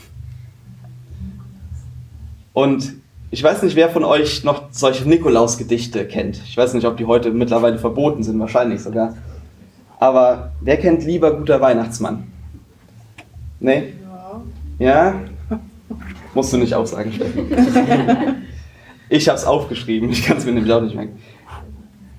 Und 2.54 2.96
ich 3.30 3.44
weiß 3.44 3.62
nicht, 3.62 3.76
wer 3.76 3.92
von 3.92 4.04
euch 4.04 4.44
noch 4.44 4.64
solche 4.72 5.08
Nikolaus-Gedichte 5.08 6.08
kennt. 6.08 6.42
Ich 6.48 6.58
weiß 6.58 6.74
nicht, 6.74 6.88
ob 6.88 6.98
die 6.98 7.06
heute 7.06 7.30
mittlerweile 7.30 7.78
verboten 7.78 8.24
sind, 8.24 8.40
wahrscheinlich 8.40 8.82
sogar. 8.82 9.16
Aber 10.00 10.54
wer 10.60 10.78
kennt 10.78 11.06
lieber 11.06 11.38
guter 11.38 11.62
Weihnachtsmann? 11.62 12.24
Nee? 13.60 13.94
Ja? 14.80 15.14
ja? 15.50 15.60
Musst 16.34 16.52
du 16.52 16.58
nicht 16.58 16.74
auch 16.74 16.88
sagen, 16.88 17.12
Steffen. 17.12 18.42
ich 19.12 19.28
habe 19.28 19.38
es 19.38 19.46
aufgeschrieben, 19.46 20.10
ich 20.10 20.24
kann 20.24 20.38
es 20.38 20.46
mir 20.46 20.54
nämlich 20.54 20.72
auch 20.74 20.82
nicht 20.82 20.96
merken. 20.96 21.20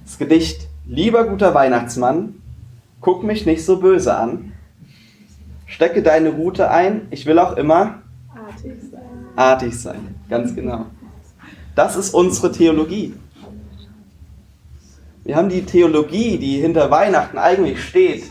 Das 0.05 0.19
Gedicht 0.19 0.69
Lieber 0.85 1.25
guter 1.25 1.55
Weihnachtsmann, 1.55 2.35
guck 3.01 3.23
mich 3.23 3.47
nicht 3.47 3.65
so 3.65 3.79
böse 3.79 4.17
an. 4.17 4.53
Stecke 5.67 6.03
deine 6.03 6.31
Route 6.31 6.71
ein, 6.71 7.07
ich 7.11 7.25
will 7.25 7.39
auch 7.39 7.57
immer 7.57 8.03
artig 8.35 8.75
sein. 8.91 9.03
Artig 9.37 9.75
sein, 9.75 10.15
ganz 10.29 10.55
genau. 10.55 10.87
Das 11.75 11.97
ist 11.97 12.13
unsere 12.13 12.53
Theologie. 12.53 13.15
Wir 15.25 15.37
haben 15.37 15.49
die 15.49 15.63
Theologie, 15.63 16.37
die 16.37 16.61
hinter 16.61 16.91
Weihnachten 16.91 17.39
eigentlich 17.39 17.83
steht, 17.83 18.25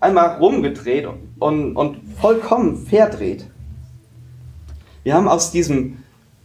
einmal 0.00 0.38
rumgedreht 0.38 1.06
und, 1.38 1.76
und 1.76 1.98
vollkommen 2.18 2.86
verdreht. 2.86 3.46
Wir 5.04 5.14
haben 5.14 5.28
aus 5.28 5.52
diesem 5.52 5.99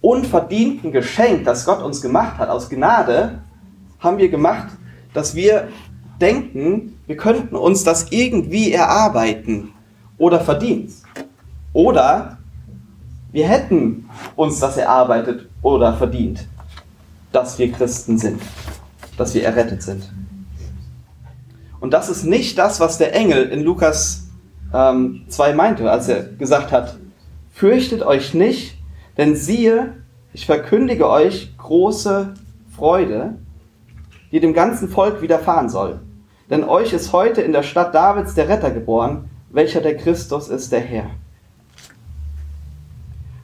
unverdienten 0.06 0.92
Geschenk, 0.92 1.46
das 1.46 1.66
Gott 1.66 1.82
uns 1.82 2.00
gemacht 2.00 2.38
hat, 2.38 2.50
aus 2.50 2.70
Gnade, 2.70 3.40
haben 4.00 4.20
wir 4.20 4.30
gemacht, 4.30 4.68
dass 5.14 5.34
wir 5.34 5.70
denken, 6.22 7.00
wir 7.08 7.18
könnten 7.18 7.56
uns 7.56 7.84
das 7.84 8.12
irgendwie 8.12 8.72
erarbeiten 8.72 9.74
oder 10.20 10.40
verdienen. 10.40 10.94
Oder 11.74 12.38
wir 13.32 13.48
hätten 13.48 14.08
uns 14.36 14.60
das 14.60 14.78
erarbeitet 14.78 15.50
oder 15.64 15.94
verdient, 15.94 16.48
dass 17.32 17.58
wir 17.58 17.72
Christen 17.72 18.20
sind, 18.20 18.42
dass 19.18 19.34
wir 19.34 19.44
errettet 19.44 19.82
sind. 19.82 20.14
Und 21.80 21.94
das 21.94 22.10
ist 22.10 22.26
nicht 22.26 22.60
das, 22.60 22.80
was 22.80 23.00
der 23.00 23.16
Engel 23.16 23.50
in 23.50 23.64
Lukas 23.64 24.28
ähm, 24.72 25.26
2 25.30 25.54
meinte, 25.54 25.90
als 25.90 26.08
er 26.08 26.24
gesagt 26.24 26.72
hat, 26.72 26.96
fürchtet 27.52 28.04
euch 28.04 28.36
nicht, 28.36 28.78
denn 29.18 29.36
siehe, 29.36 29.94
ich 30.34 30.46
verkündige 30.46 31.10
euch 31.10 31.56
große 31.58 32.34
Freude, 32.76 33.36
die 34.32 34.40
dem 34.40 34.54
ganzen 34.54 34.90
Volk 34.90 35.22
widerfahren 35.22 35.70
soll. 35.70 36.00
Denn 36.50 36.64
euch 36.64 36.94
ist 36.94 37.14
heute 37.14 37.42
in 37.42 37.54
der 37.54 37.64
Stadt 37.64 37.96
Davids 37.96 38.36
der 38.36 38.50
Retter 38.50 38.72
geboren, 38.72 39.30
welcher 39.50 39.82
der 39.82 39.98
Christus 39.98 40.50
ist, 40.50 40.72
der 40.72 40.82
Herr. 40.82 41.10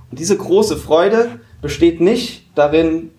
Und 0.09 0.19
diese 0.19 0.37
große 0.37 0.77
Freude 0.77 1.39
besteht 1.61 2.01
nicht 2.01 2.45
darin, 2.55 3.11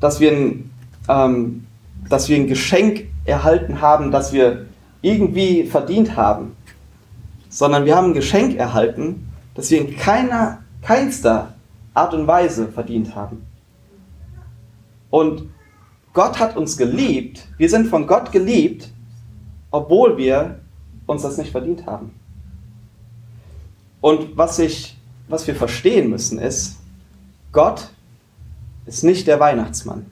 dass 0.00 0.20
wir 0.20 0.32
ein, 0.32 0.70
ähm, 1.08 1.66
dass 2.08 2.28
wir 2.28 2.36
ein 2.36 2.46
Geschenk 2.46 3.06
erhalten 3.24 3.80
haben, 3.80 4.10
das 4.10 4.32
wir 4.32 4.66
irgendwie 5.00 5.64
verdient 5.64 6.16
haben, 6.16 6.54
sondern 7.48 7.86
wir 7.86 7.96
haben 7.96 8.08
ein 8.08 8.14
Geschenk 8.14 8.56
erhalten, 8.58 9.32
das 9.54 9.70
wir 9.70 9.80
in 9.80 9.96
keiner, 9.96 10.62
keinster 10.82 11.55
Art 11.96 12.14
und 12.14 12.26
Weise 12.26 12.68
verdient 12.68 13.14
haben. 13.14 13.46
Und 15.10 15.48
Gott 16.12 16.38
hat 16.38 16.56
uns 16.56 16.76
geliebt, 16.76 17.46
wir 17.58 17.70
sind 17.70 17.88
von 17.88 18.06
Gott 18.06 18.32
geliebt, 18.32 18.88
obwohl 19.70 20.16
wir 20.16 20.60
uns 21.06 21.22
das 21.22 21.38
nicht 21.38 21.52
verdient 21.52 21.86
haben. 21.86 22.12
Und 24.00 24.36
was, 24.36 24.58
ich, 24.58 24.96
was 25.28 25.46
wir 25.46 25.54
verstehen 25.54 26.10
müssen 26.10 26.38
ist, 26.38 26.78
Gott 27.52 27.90
ist 28.84 29.02
nicht 29.02 29.26
der 29.26 29.40
Weihnachtsmann. 29.40 30.06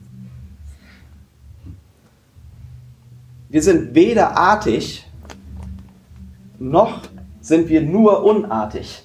Wir 3.49 3.61
sind 3.61 3.95
weder 3.95 4.35
artig, 4.35 5.05
noch 6.59 7.01
sind 7.41 7.69
wir 7.69 7.81
nur 7.81 8.23
unartig. 8.23 9.03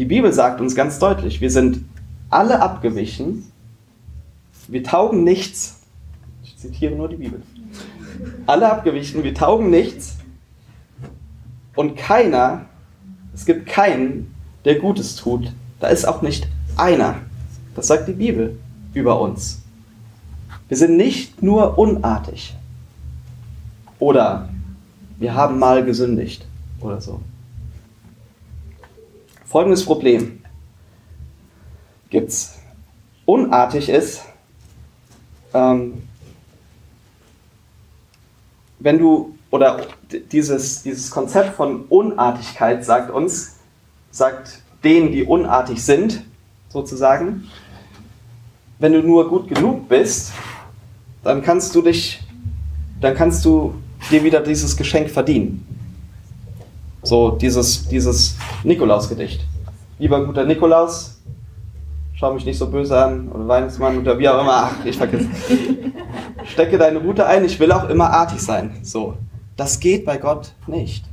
Die 0.00 0.06
Bibel 0.06 0.32
sagt 0.32 0.62
uns 0.62 0.74
ganz 0.74 0.98
deutlich, 0.98 1.42
wir 1.42 1.50
sind 1.50 1.84
alle 2.30 2.62
abgewichen, 2.62 3.44
wir 4.66 4.82
taugen 4.82 5.24
nichts. 5.24 5.80
Ich 6.42 6.56
zitiere 6.56 6.94
nur 6.96 7.06
die 7.10 7.16
Bibel. 7.16 7.42
Alle 8.46 8.72
abgewichen, 8.72 9.22
wir 9.24 9.34
taugen 9.34 9.68
nichts 9.68 10.16
und 11.76 11.98
keiner, 11.98 12.64
es 13.34 13.44
gibt 13.44 13.66
keinen, 13.66 14.34
der 14.64 14.76
Gutes 14.76 15.16
tut. 15.16 15.52
Da 15.80 15.88
ist 15.88 16.06
auch 16.06 16.22
nicht 16.22 16.48
einer. 16.78 17.16
Das 17.74 17.88
sagt 17.88 18.08
die 18.08 18.14
Bibel 18.14 18.58
über 18.94 19.20
uns. 19.20 19.60
Wir 20.68 20.78
sind 20.78 20.96
nicht 20.96 21.42
nur 21.42 21.76
unartig 21.76 22.54
oder 23.98 24.48
wir 25.18 25.34
haben 25.34 25.58
mal 25.58 25.84
gesündigt 25.84 26.46
oder 26.80 27.02
so. 27.02 27.20
Folgendes 29.50 29.84
Problem 29.84 30.40
gibt 32.08 32.28
es. 32.28 32.54
Unartig 33.24 33.88
ist, 33.88 34.22
ähm, 35.52 36.04
wenn 38.78 39.00
du, 39.00 39.36
oder 39.50 39.88
dieses, 40.30 40.84
dieses 40.84 41.10
Konzept 41.10 41.56
von 41.56 41.86
Unartigkeit 41.86 42.84
sagt 42.84 43.10
uns, 43.10 43.56
sagt 44.12 44.62
denen, 44.84 45.10
die 45.10 45.24
unartig 45.24 45.84
sind, 45.84 46.22
sozusagen, 46.68 47.48
wenn 48.78 48.92
du 48.92 49.02
nur 49.02 49.28
gut 49.28 49.48
genug 49.48 49.88
bist, 49.88 50.30
dann 51.24 51.42
kannst 51.42 51.74
du 51.74 51.82
dich, 51.82 52.20
dann 53.00 53.16
kannst 53.16 53.44
du 53.44 53.74
dir 54.12 54.22
wieder 54.22 54.40
dieses 54.40 54.76
Geschenk 54.76 55.10
verdienen. 55.10 55.79
So 57.02 57.30
dieses, 57.30 57.88
dieses 57.88 58.36
Nikolausgedicht. 58.62 59.40
Lieber 59.98 60.24
guter 60.24 60.44
Nikolaus, 60.44 61.20
schau 62.14 62.34
mich 62.34 62.44
nicht 62.44 62.58
so 62.58 62.70
böse 62.70 63.02
an, 63.02 63.28
oder 63.28 63.48
Weihnachtsmann, 63.48 63.98
oder 63.98 64.18
wie 64.18 64.28
auch 64.28 64.40
immer, 64.40 64.52
ach, 64.52 64.84
ich 64.84 64.96
vergesse. 64.96 65.28
Stecke 66.44 66.78
deine 66.78 66.98
Route 66.98 67.26
ein, 67.26 67.44
ich 67.44 67.58
will 67.58 67.72
auch 67.72 67.88
immer 67.88 68.10
artig 68.10 68.40
sein. 68.40 68.78
So. 68.82 69.14
Das 69.56 69.80
geht 69.80 70.04
bei 70.04 70.16
Gott 70.16 70.52
nicht. 70.66 71.04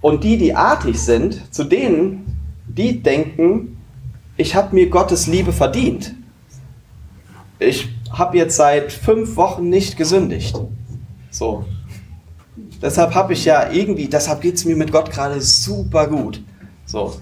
Und 0.00 0.24
die, 0.24 0.36
die 0.36 0.54
artig 0.54 1.00
sind, 1.00 1.54
zu 1.54 1.64
denen, 1.64 2.36
die 2.66 3.02
denken, 3.02 3.78
ich 4.36 4.54
habe 4.54 4.74
mir 4.74 4.90
Gottes 4.90 5.26
Liebe 5.26 5.52
verdient. 5.52 6.14
Ich 7.58 7.88
habe 8.10 8.36
jetzt 8.36 8.56
seit 8.56 8.92
fünf 8.92 9.36
Wochen 9.36 9.68
nicht 9.68 9.96
gesündigt. 9.96 10.60
So. 11.32 11.64
Deshalb 12.80 13.14
habe 13.14 13.32
ich 13.32 13.44
ja 13.44 13.70
irgendwie, 13.70 14.06
deshalb 14.06 14.42
geht 14.42 14.54
es 14.54 14.64
mir 14.64 14.76
mit 14.76 14.92
Gott 14.92 15.10
gerade 15.10 15.40
super 15.40 16.06
gut. 16.06 16.42
So. 16.84 17.20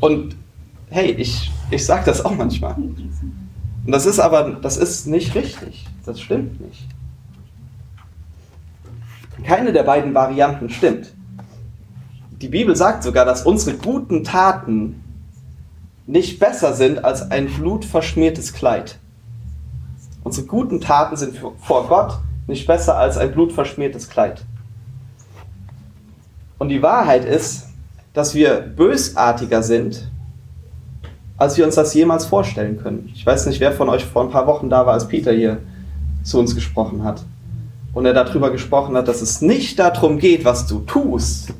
Und 0.00 0.36
hey, 0.90 1.12
ich, 1.12 1.50
ich 1.70 1.84
sage 1.84 2.04
das 2.04 2.24
auch 2.24 2.36
manchmal. 2.36 2.74
Und 2.74 3.90
das 3.90 4.06
ist 4.06 4.20
aber, 4.20 4.58
das 4.60 4.76
ist 4.76 5.06
nicht 5.06 5.34
richtig. 5.34 5.86
Das 6.04 6.20
stimmt 6.20 6.60
nicht. 6.60 6.86
Keine 9.44 9.72
der 9.72 9.82
beiden 9.82 10.14
Varianten 10.14 10.68
stimmt. 10.68 11.14
Die 12.30 12.48
Bibel 12.48 12.76
sagt 12.76 13.02
sogar, 13.02 13.24
dass 13.24 13.44
unsere 13.44 13.76
guten 13.76 14.24
Taten 14.24 15.02
nicht 16.06 16.38
besser 16.38 16.74
sind 16.74 17.04
als 17.04 17.30
ein 17.30 17.46
blutverschmiertes 17.46 18.52
Kleid. 18.52 18.98
Unsere 20.24 20.46
guten 20.46 20.80
Taten 20.80 21.16
sind 21.16 21.36
vor 21.36 21.88
Gott 21.88 22.18
nicht 22.46 22.66
besser 22.66 22.96
als 22.96 23.16
ein 23.16 23.32
blutverschmiertes 23.32 24.08
Kleid. 24.08 24.44
Und 26.58 26.68
die 26.68 26.82
Wahrheit 26.82 27.24
ist, 27.24 27.68
dass 28.12 28.34
wir 28.34 28.60
bösartiger 28.60 29.62
sind, 29.62 30.08
als 31.36 31.56
wir 31.56 31.64
uns 31.64 31.74
das 31.74 31.94
jemals 31.94 32.26
vorstellen 32.26 32.80
können. 32.80 33.10
Ich 33.14 33.26
weiß 33.26 33.46
nicht, 33.46 33.58
wer 33.58 33.72
von 33.72 33.88
euch 33.88 34.04
vor 34.04 34.22
ein 34.22 34.30
paar 34.30 34.46
Wochen 34.46 34.70
da 34.70 34.86
war, 34.86 34.92
als 34.92 35.08
Peter 35.08 35.32
hier 35.32 35.58
zu 36.22 36.38
uns 36.38 36.54
gesprochen 36.54 37.02
hat 37.02 37.24
und 37.94 38.06
er 38.06 38.14
darüber 38.14 38.50
gesprochen 38.50 38.96
hat, 38.96 39.08
dass 39.08 39.22
es 39.22 39.42
nicht 39.42 39.78
darum 39.78 40.18
geht, 40.18 40.44
was 40.44 40.66
du 40.66 40.80
tust 40.80 41.52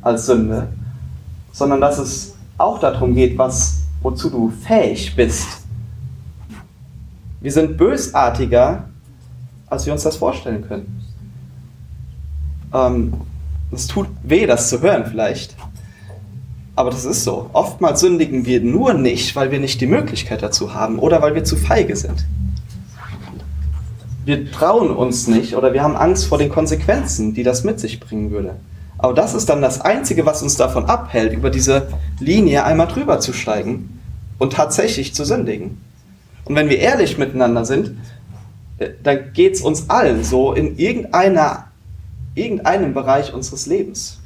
als 0.00 0.26
Sünde, 0.26 0.68
sondern 1.52 1.80
dass 1.80 1.98
es 1.98 2.34
auch 2.56 2.80
darum 2.80 3.14
geht, 3.14 3.36
was, 3.38 3.82
wozu 4.02 4.30
du 4.30 4.50
fähig 4.50 5.14
bist. 5.14 5.57
Wir 7.40 7.52
sind 7.52 7.76
bösartiger, 7.76 8.84
als 9.68 9.86
wir 9.86 9.92
uns 9.92 10.02
das 10.02 10.16
vorstellen 10.16 10.66
können. 10.66 11.04
Ähm, 12.72 13.14
es 13.70 13.86
tut 13.86 14.08
weh, 14.22 14.46
das 14.46 14.68
zu 14.68 14.80
hören 14.80 15.04
vielleicht. 15.06 15.56
Aber 16.74 16.90
das 16.90 17.04
ist 17.04 17.24
so. 17.24 17.50
Oftmals 17.52 18.00
sündigen 18.00 18.46
wir 18.46 18.60
nur 18.60 18.94
nicht, 18.94 19.34
weil 19.36 19.50
wir 19.50 19.60
nicht 19.60 19.80
die 19.80 19.86
Möglichkeit 19.86 20.42
dazu 20.42 20.74
haben 20.74 20.98
oder 20.98 21.22
weil 21.22 21.34
wir 21.34 21.44
zu 21.44 21.56
feige 21.56 21.96
sind 21.96 22.24
wir 24.28 24.52
trauen 24.52 24.90
uns 24.90 25.26
nicht 25.26 25.56
oder 25.56 25.72
wir 25.72 25.82
haben 25.82 25.96
Angst 25.96 26.26
vor 26.26 26.36
den 26.36 26.50
Konsequenzen, 26.50 27.32
die 27.32 27.44
das 27.44 27.64
mit 27.64 27.80
sich 27.80 27.98
bringen 27.98 28.30
würde. 28.30 28.56
Aber 28.98 29.14
das 29.14 29.32
ist 29.32 29.48
dann 29.48 29.62
das 29.62 29.80
Einzige, 29.80 30.26
was 30.26 30.42
uns 30.42 30.54
davon 30.56 30.84
abhält, 30.84 31.32
über 31.32 31.48
diese 31.48 31.88
Linie 32.20 32.64
einmal 32.64 32.88
drüber 32.88 33.20
zu 33.20 33.32
steigen 33.32 34.00
und 34.38 34.52
tatsächlich 34.52 35.14
zu 35.14 35.24
sündigen. 35.24 35.80
Und 36.48 36.56
wenn 36.56 36.70
wir 36.70 36.78
ehrlich 36.78 37.18
miteinander 37.18 37.64
sind, 37.66 37.94
äh, 38.78 38.90
dann 39.02 39.32
geht 39.34 39.54
es 39.54 39.60
uns 39.60 39.90
allen 39.90 40.24
so 40.24 40.54
in 40.54 40.78
irgendeiner, 40.78 41.66
irgendeinem 42.34 42.94
Bereich 42.94 43.34
unseres 43.34 43.66
Lebens. 43.66 44.18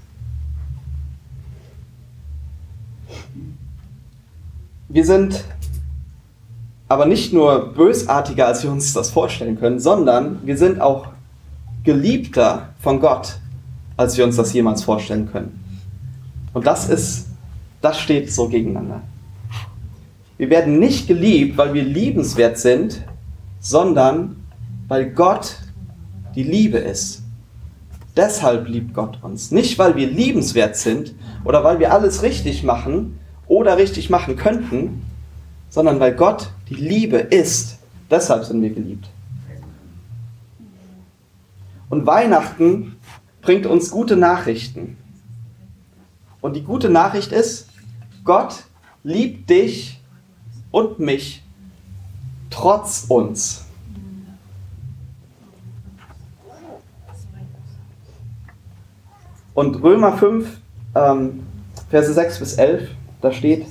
Wir 4.88 5.04
sind 5.04 5.44
aber 6.86 7.06
nicht 7.06 7.32
nur 7.32 7.72
bösartiger, 7.72 8.46
als 8.46 8.62
wir 8.62 8.70
uns 8.70 8.92
das 8.92 9.10
vorstellen 9.10 9.58
können, 9.58 9.80
sondern 9.80 10.46
wir 10.46 10.58
sind 10.58 10.80
auch 10.80 11.08
geliebter 11.82 12.68
von 12.80 13.00
Gott, 13.00 13.38
als 13.96 14.16
wir 14.16 14.24
uns 14.24 14.36
das 14.36 14.52
jemals 14.52 14.84
vorstellen 14.84 15.32
können. 15.32 15.58
Und 16.52 16.66
das 16.66 16.88
ist, 16.88 17.28
das 17.80 17.98
steht 17.98 18.30
so 18.30 18.48
gegeneinander. 18.48 19.00
Wir 20.42 20.50
werden 20.50 20.80
nicht 20.80 21.06
geliebt, 21.06 21.56
weil 21.56 21.72
wir 21.72 21.84
liebenswert 21.84 22.58
sind, 22.58 23.04
sondern 23.60 24.42
weil 24.88 25.12
Gott 25.12 25.54
die 26.34 26.42
Liebe 26.42 26.78
ist. 26.78 27.22
Deshalb 28.16 28.66
liebt 28.66 28.92
Gott 28.92 29.22
uns. 29.22 29.52
Nicht, 29.52 29.78
weil 29.78 29.94
wir 29.94 30.08
liebenswert 30.08 30.74
sind 30.74 31.14
oder 31.44 31.62
weil 31.62 31.78
wir 31.78 31.92
alles 31.92 32.24
richtig 32.24 32.64
machen 32.64 33.20
oder 33.46 33.76
richtig 33.76 34.10
machen 34.10 34.34
könnten, 34.34 35.04
sondern 35.70 36.00
weil 36.00 36.12
Gott 36.12 36.50
die 36.68 36.74
Liebe 36.74 37.18
ist. 37.18 37.78
Deshalb 38.10 38.42
sind 38.42 38.62
wir 38.62 38.70
geliebt. 38.70 39.08
Und 41.88 42.04
Weihnachten 42.04 42.96
bringt 43.42 43.66
uns 43.66 43.92
gute 43.92 44.16
Nachrichten. 44.16 44.96
Und 46.40 46.56
die 46.56 46.64
gute 46.64 46.88
Nachricht 46.88 47.30
ist, 47.30 47.68
Gott 48.24 48.64
liebt 49.04 49.48
dich 49.48 50.01
und 50.72 50.98
mich 50.98 51.44
trotz 52.50 53.04
uns. 53.08 53.64
Und 59.54 59.82
Römer 59.82 60.16
5, 60.16 60.60
ähm, 60.94 61.46
Verse 61.90 62.12
6 62.12 62.38
bis 62.38 62.54
11, 62.54 62.90
da 63.20 63.32
steht, 63.32 63.66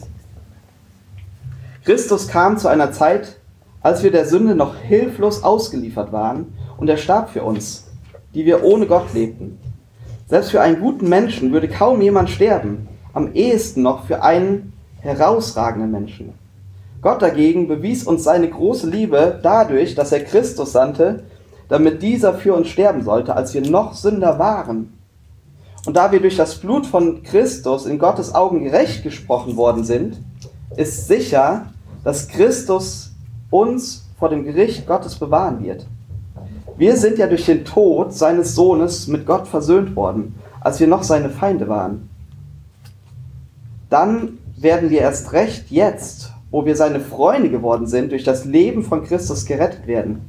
Christus 1.83 2.27
kam 2.27 2.59
zu 2.59 2.67
einer 2.67 2.91
Zeit, 2.91 3.37
als 3.81 4.03
wir 4.03 4.11
der 4.11 4.27
Sünde 4.27 4.53
noch 4.53 4.75
hilflos 4.75 5.43
ausgeliefert 5.43 6.11
waren, 6.11 6.53
und 6.77 6.87
er 6.87 6.97
starb 6.97 7.31
für 7.31 7.43
uns, 7.43 7.87
die 8.33 8.45
wir 8.45 8.63
ohne 8.63 8.85
Gott 8.85 9.13
lebten. 9.13 9.59
Selbst 10.27 10.51
für 10.51 10.61
einen 10.61 10.79
guten 10.79 11.09
Menschen 11.09 11.51
würde 11.51 11.67
kaum 11.67 12.01
jemand 12.01 12.29
sterben, 12.29 12.87
am 13.13 13.33
ehesten 13.33 13.81
noch 13.81 14.05
für 14.05 14.23
einen 14.23 14.73
herausragenden 15.01 15.91
Menschen. 15.91 16.40
Gott 17.01 17.21
dagegen 17.21 17.67
bewies 17.67 18.03
uns 18.03 18.23
seine 18.23 18.49
große 18.49 18.87
Liebe 18.87 19.39
dadurch, 19.41 19.95
dass 19.95 20.11
er 20.11 20.23
Christus 20.23 20.71
sandte, 20.73 21.23
damit 21.67 22.03
dieser 22.03 22.33
für 22.33 22.53
uns 22.53 22.67
sterben 22.67 23.03
sollte, 23.03 23.35
als 23.35 23.53
wir 23.53 23.61
noch 23.61 23.93
Sünder 23.93 24.37
waren. 24.37 24.93
Und 25.85 25.97
da 25.97 26.11
wir 26.11 26.19
durch 26.19 26.37
das 26.37 26.55
Blut 26.55 26.85
von 26.85 27.23
Christus 27.23 27.87
in 27.87 27.97
Gottes 27.97 28.35
Augen 28.35 28.63
gerecht 28.63 29.03
gesprochen 29.03 29.57
worden 29.57 29.83
sind, 29.83 30.17
ist 30.77 31.07
sicher, 31.07 31.67
dass 32.03 32.27
Christus 32.27 33.11
uns 33.49 34.05
vor 34.19 34.29
dem 34.29 34.45
Gericht 34.45 34.85
Gottes 34.85 35.15
bewahren 35.15 35.63
wird. 35.63 35.87
Wir 36.77 36.97
sind 36.97 37.17
ja 37.17 37.27
durch 37.27 37.45
den 37.45 37.65
Tod 37.65 38.13
seines 38.13 38.53
Sohnes 38.53 39.07
mit 39.07 39.25
Gott 39.25 39.47
versöhnt 39.47 39.95
worden, 39.95 40.35
als 40.61 40.79
wir 40.79 40.87
noch 40.87 41.03
seine 41.03 41.29
Feinde 41.29 41.67
waren. 41.67 42.09
Dann 43.89 44.37
werden 44.55 44.89
wir 44.89 45.01
erst 45.01 45.33
recht 45.33 45.71
jetzt, 45.71 46.30
wo 46.51 46.65
wir 46.65 46.75
seine 46.75 46.99
Freunde 46.99 47.49
geworden 47.49 47.87
sind, 47.87 48.11
durch 48.11 48.23
das 48.23 48.45
Leben 48.45 48.83
von 48.83 49.03
Christus 49.03 49.45
gerettet 49.45 49.87
werden. 49.87 50.21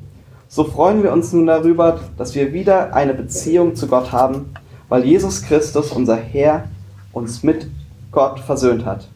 So 0.49 0.65
freuen 0.65 1.03
wir 1.03 1.13
uns 1.13 1.33
nun 1.33 1.47
darüber, 1.47 2.01
dass 2.17 2.35
wir 2.35 2.53
wieder 2.53 2.95
eine 2.95 3.15
Beziehung 3.15 3.75
zu 3.75 3.89
Gott 3.89 4.13
haben, 4.13 4.55
weil 4.89 5.05
Jesus 5.05 5.43
Christus, 5.43 5.91
unser 5.91 6.17
Herr, 6.17 6.69
uns 7.13 7.43
mit 7.43 7.67
Gott 8.13 8.39
versöhnt 8.41 8.85
hat. 8.85 9.09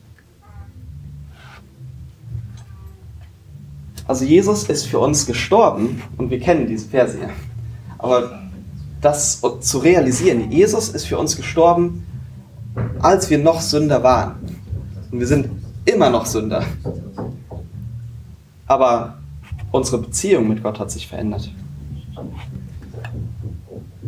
Also 4.09 4.25
Jesus 4.25 4.65
ist 4.65 4.87
für 4.87 4.99
uns 4.99 5.27
gestorben 5.27 6.03
und 6.17 6.31
wir 6.31 6.41
kennen 6.41 6.67
diese 6.67 6.89
Verse 6.89 7.19
ja. 7.19 7.29
Aber 7.99 8.41
das 9.01 9.43
zu 9.61 9.79
realisieren, 9.79 10.51
Jesus 10.51 10.89
ist 10.89 11.07
für 11.07 11.19
uns 11.19 11.37
gestorben, 11.37 12.07
als 13.01 13.31
wir 13.31 13.39
noch 13.39 13.61
Sünder 13.61 14.03
waren. 14.03 14.37
Und 15.11 15.21
wir 15.21 15.27
sind 15.27 15.49
immer 15.87 16.11
noch 16.11 16.27
Sünder. 16.27 16.65
Aber 18.67 19.19
unsere 19.71 19.99
Beziehung 19.99 20.49
mit 20.49 20.63
Gott 20.63 20.79
hat 20.79 20.91
sich 20.91 21.07
verändert. 21.07 21.51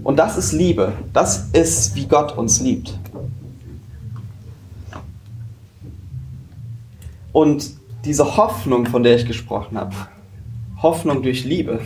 Und 0.03 0.17
das 0.17 0.37
ist 0.37 0.53
Liebe. 0.53 0.93
Das 1.12 1.49
ist, 1.53 1.95
wie 1.95 2.07
Gott 2.07 2.37
uns 2.37 2.61
liebt. 2.61 2.99
Und 7.33 7.71
diese 8.05 8.37
Hoffnung, 8.37 8.87
von 8.87 9.03
der 9.03 9.17
ich 9.17 9.27
gesprochen 9.27 9.79
habe, 9.79 9.95
Hoffnung 10.83 11.23
durch 11.23 11.45
Liebe, 11.45 11.81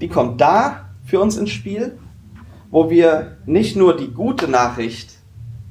die 0.00 0.08
kommt 0.08 0.40
da 0.40 0.88
für 1.04 1.20
uns 1.20 1.36
ins 1.36 1.50
Spiel, 1.50 1.98
wo 2.70 2.88
wir 2.88 3.36
nicht 3.46 3.76
nur 3.76 3.96
die 3.96 4.08
gute 4.08 4.48
Nachricht 4.48 5.10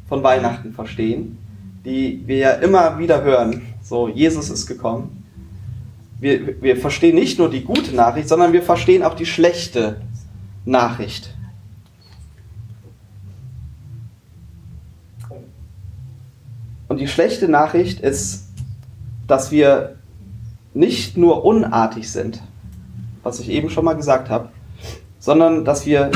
von 0.08 0.24
Weihnachten 0.24 0.74
verstehen, 0.74 1.38
die 1.90 2.24
wir 2.26 2.38
ja 2.38 2.52
immer 2.52 3.00
wieder 3.00 3.24
hören, 3.24 3.64
so 3.82 4.08
Jesus 4.08 4.50
ist 4.50 4.68
gekommen. 4.68 5.26
Wir, 6.20 6.62
wir 6.62 6.78
verstehen 6.78 7.16
nicht 7.16 7.40
nur 7.40 7.50
die 7.50 7.64
gute 7.64 7.96
Nachricht, 7.96 8.30
sondern 8.30 8.54
wir 8.54 8.62
verstehen 8.62 9.04
auch 9.04 9.16
die 9.16 9.26
schlechte 9.26 10.02
Nachricht. 10.66 11.34
Und 16.88 17.00
die 17.00 17.08
schlechte 17.08 17.48
Nachricht 17.48 18.02
ist, 18.02 18.48
dass 19.28 19.52
wir 19.52 19.96
nicht 20.74 21.18
nur 21.18 21.46
unartig 21.46 22.12
sind, 22.12 22.42
was 23.24 23.40
ich 23.40 23.50
eben 23.50 23.70
schon 23.70 23.86
mal 23.86 23.94
gesagt 23.94 24.30
habe, 24.30 24.50
sondern 25.20 25.66
dass 25.66 25.86
wir, 25.86 26.12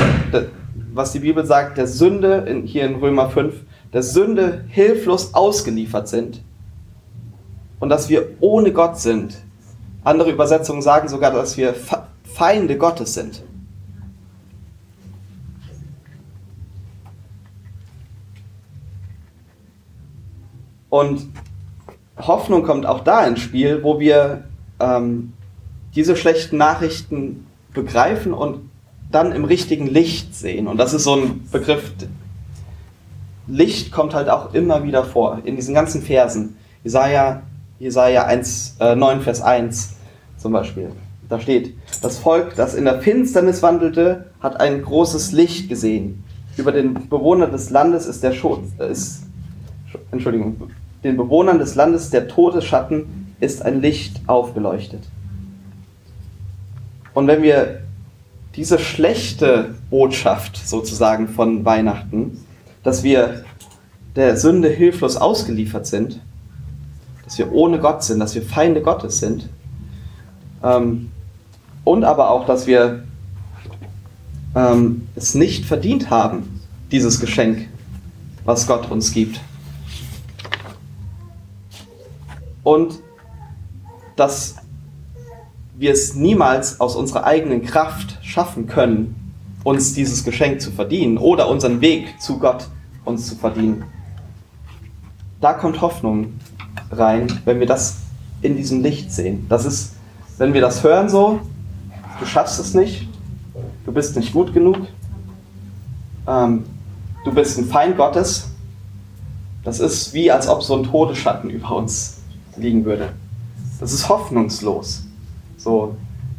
was 0.92 1.12
die 1.12 1.20
Bibel 1.20 1.46
sagt, 1.46 1.78
der 1.78 1.86
Sünde, 1.86 2.62
hier 2.64 2.84
in 2.84 2.96
Römer 2.96 3.30
5, 3.30 3.54
der 3.94 4.02
Sünde 4.02 4.64
hilflos 4.68 5.34
ausgeliefert 5.34 6.08
sind 6.08 6.42
und 7.78 7.88
dass 7.88 8.08
wir 8.08 8.28
ohne 8.40 8.72
Gott 8.72 8.98
sind. 8.98 9.38
Andere 10.02 10.32
Übersetzungen 10.32 10.82
sagen 10.82 11.08
sogar, 11.08 11.30
dass 11.30 11.56
wir 11.56 11.74
Feinde 12.24 12.76
Gottes 12.76 13.14
sind. 13.14 13.44
Und 20.90 21.28
Hoffnung 22.16 22.64
kommt 22.64 22.86
auch 22.86 23.00
da 23.00 23.26
ins 23.26 23.40
Spiel, 23.40 23.82
wo 23.82 24.00
wir 24.00 24.44
ähm, 24.80 25.32
diese 25.94 26.16
schlechten 26.16 26.56
Nachrichten 26.56 27.46
begreifen 27.72 28.32
und 28.32 28.70
dann 29.10 29.32
im 29.32 29.44
richtigen 29.44 29.86
Licht 29.86 30.34
sehen. 30.34 30.66
Und 30.66 30.78
das 30.78 30.94
ist 30.94 31.04
so 31.04 31.14
ein 31.14 31.48
Begriff, 31.50 31.92
Licht 33.46 33.92
kommt 33.92 34.14
halt 34.14 34.28
auch 34.28 34.54
immer 34.54 34.84
wieder 34.84 35.04
vor 35.04 35.40
in 35.44 35.56
diesen 35.56 35.74
ganzen 35.74 36.02
Versen. 36.02 36.56
Jesaja, 36.82 37.42
Jesaja 37.78 38.24
1, 38.24 38.76
äh, 38.80 38.94
9, 38.94 39.20
Vers 39.20 39.42
1 39.42 39.96
zum 40.38 40.52
Beispiel. 40.52 40.90
Da 41.28 41.40
steht, 41.40 41.74
das 42.02 42.18
Volk, 42.18 42.54
das 42.56 42.74
in 42.74 42.84
der 42.84 43.00
Finsternis 43.00 43.62
wandelte, 43.62 44.26
hat 44.40 44.60
ein 44.60 44.82
großes 44.82 45.32
Licht 45.32 45.68
gesehen. 45.68 46.22
Über 46.56 46.72
den 46.72 47.08
Bewohnern 47.08 47.50
des 47.50 47.70
Landes 47.70 48.06
ist 48.06 48.22
der 48.22 48.32
Schutz, 48.32 48.68
äh, 48.78 48.90
ist, 48.90 49.24
Entschuldigung, 50.10 50.70
den 51.02 51.16
Bewohnern 51.16 51.58
des 51.58 51.74
Landes 51.74 52.10
der 52.10 52.28
Todesschatten 52.28 53.34
ist 53.40 53.62
ein 53.62 53.80
Licht 53.80 54.22
aufgeleuchtet. 54.26 55.02
Und 57.12 57.26
wenn 57.26 57.42
wir 57.42 57.80
diese 58.56 58.78
schlechte 58.78 59.74
Botschaft 59.90 60.56
sozusagen 60.56 61.28
von 61.28 61.64
Weihnachten, 61.64 62.43
dass 62.84 63.02
wir 63.02 63.44
der 64.14 64.36
Sünde 64.36 64.68
hilflos 64.68 65.16
ausgeliefert 65.16 65.86
sind, 65.86 66.20
dass 67.24 67.36
wir 67.38 67.52
ohne 67.52 67.80
Gott 67.80 68.04
sind, 68.04 68.20
dass 68.20 68.34
wir 68.36 68.42
Feinde 68.42 68.82
Gottes 68.82 69.18
sind, 69.18 69.48
ähm, 70.62 71.10
und 71.82 72.04
aber 72.04 72.30
auch, 72.30 72.46
dass 72.46 72.66
wir 72.66 73.02
ähm, 74.54 75.08
es 75.16 75.34
nicht 75.34 75.64
verdient 75.66 76.10
haben, 76.10 76.60
dieses 76.92 77.20
Geschenk, 77.20 77.68
was 78.44 78.66
Gott 78.66 78.90
uns 78.90 79.12
gibt. 79.12 79.40
und 82.64 83.00
dass 84.16 84.56
wir 85.76 85.92
es 85.92 86.14
niemals 86.14 86.80
aus 86.80 86.96
unserer 86.96 87.24
eigenen 87.24 87.62
Kraft 87.62 88.18
schaffen 88.22 88.66
können, 88.66 89.23
uns 89.64 89.94
dieses 89.94 90.22
Geschenk 90.22 90.60
zu 90.60 90.70
verdienen 90.70 91.18
oder 91.18 91.48
unseren 91.48 91.80
Weg 91.80 92.20
zu 92.20 92.38
Gott 92.38 92.68
uns 93.04 93.26
zu 93.26 93.34
verdienen. 93.34 93.84
Da 95.40 95.54
kommt 95.54 95.80
Hoffnung 95.80 96.34
rein, 96.90 97.40
wenn 97.44 97.60
wir 97.60 97.66
das 97.66 97.96
in 98.42 98.56
diesem 98.56 98.82
Licht 98.82 99.10
sehen. 99.10 99.46
Das 99.48 99.64
ist, 99.64 99.94
wenn 100.38 100.54
wir 100.54 100.60
das 100.60 100.84
hören 100.84 101.08
so, 101.08 101.40
du 102.20 102.26
schaffst 102.26 102.60
es 102.60 102.74
nicht, 102.74 103.08
du 103.84 103.92
bist 103.92 104.16
nicht 104.16 104.32
gut 104.32 104.52
genug, 104.52 104.78
ähm, 106.26 106.64
du 107.24 107.32
bist 107.32 107.58
ein 107.58 107.66
Feind 107.66 107.96
Gottes. 107.96 108.48
Das 109.64 109.80
ist 109.80 110.12
wie, 110.12 110.30
als 110.30 110.46
ob 110.46 110.62
so 110.62 110.76
ein 110.76 110.84
Todesschatten 110.84 111.50
über 111.50 111.74
uns 111.74 112.18
liegen 112.56 112.84
würde. 112.84 113.12
Das 113.80 113.92
ist 113.92 114.08
hoffnungslos. 114.08 115.04
So 115.56 115.96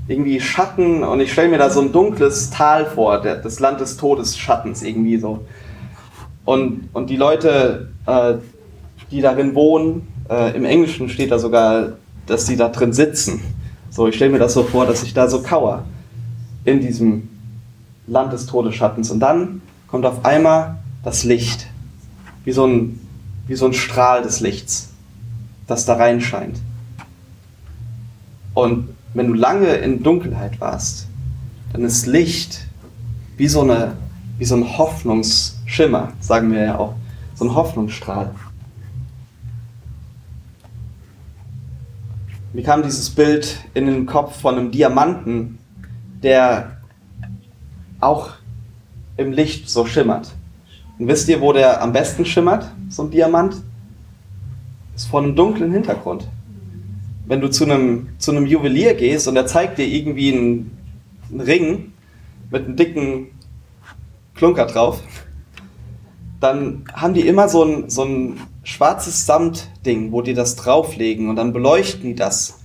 irgendwie 0.07 0.39
Schatten 0.39 1.03
und 1.03 1.19
ich 1.19 1.31
stelle 1.31 1.49
mir 1.49 1.57
da 1.57 1.69
so 1.69 1.81
ein 1.81 1.91
dunkles 1.91 2.51
Tal 2.51 2.85
vor, 2.85 3.21
der, 3.21 3.37
das 3.37 3.59
Land 3.59 3.81
des 3.81 3.97
Todesschattens 3.97 4.83
irgendwie 4.83 5.17
so. 5.17 5.45
Und, 6.45 6.89
und 6.93 7.09
die 7.09 7.15
Leute, 7.15 7.89
äh, 8.05 8.35
die 9.09 9.21
darin 9.21 9.55
wohnen, 9.55 10.07
äh, 10.29 10.55
im 10.55 10.65
Englischen 10.65 11.09
steht 11.09 11.31
da 11.31 11.39
sogar, 11.39 11.93
dass 12.27 12.45
sie 12.45 12.55
da 12.55 12.69
drin 12.69 12.93
sitzen. 12.93 13.41
So, 13.89 14.07
ich 14.07 14.15
stelle 14.15 14.31
mir 14.31 14.39
das 14.39 14.53
so 14.53 14.63
vor, 14.63 14.85
dass 14.85 15.03
ich 15.03 15.13
da 15.13 15.27
so 15.27 15.41
kauer 15.41 15.85
in 16.65 16.81
diesem 16.81 17.29
Land 18.07 18.33
des 18.33 18.45
Todesschattens. 18.45 19.09
Und 19.09 19.19
dann 19.19 19.61
kommt 19.87 20.05
auf 20.05 20.23
einmal 20.25 20.77
das 21.03 21.23
Licht, 21.23 21.67
wie 22.43 22.51
so 22.51 22.65
ein, 22.65 22.99
wie 23.47 23.55
so 23.55 23.65
ein 23.65 23.73
Strahl 23.73 24.21
des 24.21 24.39
Lichts 24.39 24.91
das 25.67 25.85
da 25.85 25.95
reinscheint. 25.95 26.59
Und 28.53 28.89
wenn 29.15 29.27
du 29.27 29.33
lange 29.33 29.67
in 29.75 30.03
Dunkelheit 30.03 30.61
warst, 30.61 31.07
dann 31.73 31.83
ist 31.83 32.05
Licht 32.05 32.67
wie 33.37 33.47
so, 33.47 33.61
eine, 33.61 33.97
wie 34.37 34.45
so 34.45 34.55
ein 34.55 34.77
Hoffnungsschimmer, 34.77 36.13
sagen 36.19 36.51
wir 36.51 36.63
ja 36.63 36.77
auch, 36.77 36.93
so 37.33 37.45
ein 37.45 37.55
Hoffnungsstrahl. 37.55 38.31
mir 42.55 42.63
kam 42.63 42.83
dieses 42.83 43.09
Bild 43.09 43.59
in 43.73 43.85
den 43.85 44.05
Kopf 44.05 44.39
von 44.39 44.55
einem 44.55 44.71
Diamanten, 44.71 45.59
der 46.23 46.77
auch 47.99 48.29
im 49.17 49.33
Licht 49.33 49.69
so 49.69 49.85
schimmert. 49.85 50.31
Und 50.97 51.09
wisst 51.09 51.27
ihr, 51.27 51.41
wo 51.41 51.51
der 51.51 51.81
am 51.81 51.91
besten 51.91 52.25
schimmert, 52.25 52.71
so 52.89 53.03
ein 53.03 53.11
Diamant? 53.11 53.57
Ist 54.95 55.07
vor 55.07 55.21
einem 55.21 55.35
dunklen 55.35 55.73
Hintergrund. 55.73 56.29
Wenn 57.27 57.41
du 57.41 57.49
zu 57.49 57.63
einem, 57.63 58.09
zu 58.17 58.31
einem 58.31 58.45
Juwelier 58.45 58.93
gehst 58.93 59.27
und 59.27 59.35
er 59.35 59.47
zeigt 59.47 59.77
dir 59.77 59.87
irgendwie 59.87 60.33
einen, 60.33 60.77
einen 61.31 61.41
Ring 61.41 61.93
mit 62.51 62.65
einem 62.65 62.75
dicken 62.75 63.27
Klunker 64.35 64.65
drauf, 64.65 65.01
dann 66.39 66.83
haben 66.93 67.13
die 67.13 67.27
immer 67.27 67.49
so 67.49 67.63
ein, 67.63 67.89
so 67.89 68.03
ein 68.03 68.39
schwarzes 68.63 69.25
Samtding, 69.25 70.11
wo 70.11 70.21
die 70.21 70.33
das 70.33 70.55
drauflegen 70.55 71.29
und 71.29 71.37
dann 71.37 71.53
beleuchten 71.53 72.03
die 72.03 72.15
das. 72.15 72.59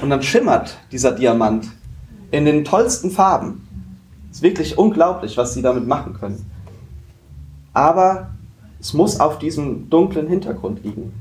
Und 0.00 0.10
dann 0.10 0.22
schimmert 0.22 0.78
dieser 0.92 1.12
Diamant 1.12 1.66
in 2.30 2.44
den 2.44 2.64
tollsten 2.64 3.10
Farben. 3.10 3.68
Ist 4.30 4.42
wirklich 4.42 4.78
unglaublich, 4.78 5.36
was 5.36 5.54
sie 5.54 5.62
damit 5.62 5.86
machen 5.86 6.14
können. 6.14 6.50
Aber 7.72 8.30
es 8.80 8.92
muss 8.92 9.20
auf 9.20 9.38
diesem 9.38 9.88
dunklen 9.90 10.28
Hintergrund 10.28 10.84
liegen. 10.84 11.12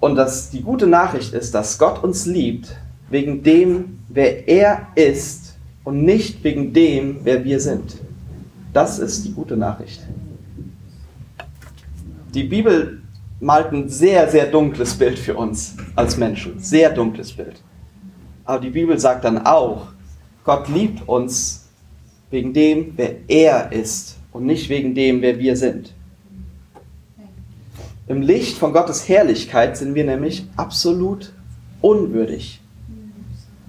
Und 0.00 0.16
das, 0.16 0.50
die 0.50 0.62
gute 0.62 0.86
Nachricht 0.86 1.34
ist, 1.34 1.54
dass 1.54 1.78
Gott 1.78 2.02
uns 2.02 2.26
liebt 2.26 2.74
wegen 3.10 3.42
dem, 3.42 3.98
wer 4.08 4.48
er 4.48 4.88
ist 4.94 5.56
und 5.84 6.04
nicht 6.04 6.42
wegen 6.42 6.72
dem, 6.72 7.20
wer 7.22 7.44
wir 7.44 7.60
sind. 7.60 7.98
Das 8.72 8.98
ist 8.98 9.24
die 9.24 9.32
gute 9.32 9.56
Nachricht. 9.56 10.00
Die 12.34 12.44
Bibel 12.44 13.02
malt 13.40 13.72
ein 13.72 13.88
sehr, 13.88 14.28
sehr 14.30 14.46
dunkles 14.46 14.94
Bild 14.94 15.18
für 15.18 15.34
uns 15.34 15.76
als 15.96 16.16
Menschen. 16.16 16.60
Sehr 16.60 16.90
dunkles 16.90 17.32
Bild. 17.32 17.60
Aber 18.44 18.60
die 18.60 18.70
Bibel 18.70 18.98
sagt 18.98 19.24
dann 19.24 19.44
auch, 19.44 19.88
Gott 20.44 20.68
liebt 20.68 21.06
uns 21.08 21.68
wegen 22.30 22.52
dem, 22.52 22.92
wer 22.96 23.16
er 23.28 23.72
ist 23.72 24.16
und 24.32 24.46
nicht 24.46 24.68
wegen 24.68 24.94
dem, 24.94 25.20
wer 25.20 25.38
wir 25.38 25.56
sind. 25.56 25.92
Im 28.10 28.22
Licht 28.22 28.58
von 28.58 28.72
Gottes 28.72 29.08
Herrlichkeit 29.08 29.76
sind 29.76 29.94
wir 29.94 30.04
nämlich 30.04 30.44
absolut 30.56 31.32
unwürdig. 31.80 32.60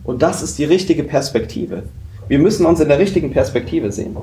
Und 0.04 0.24
das 0.24 0.42
ist 0.42 0.58
die 0.58 0.64
richtige 0.64 1.04
Perspektive. 1.04 1.84
Wir 2.28 2.40
müssen 2.40 2.66
uns 2.66 2.80
in 2.80 2.88
der 2.88 2.98
richtigen 2.98 3.30
Perspektive 3.30 3.92
sehen. 3.92 4.18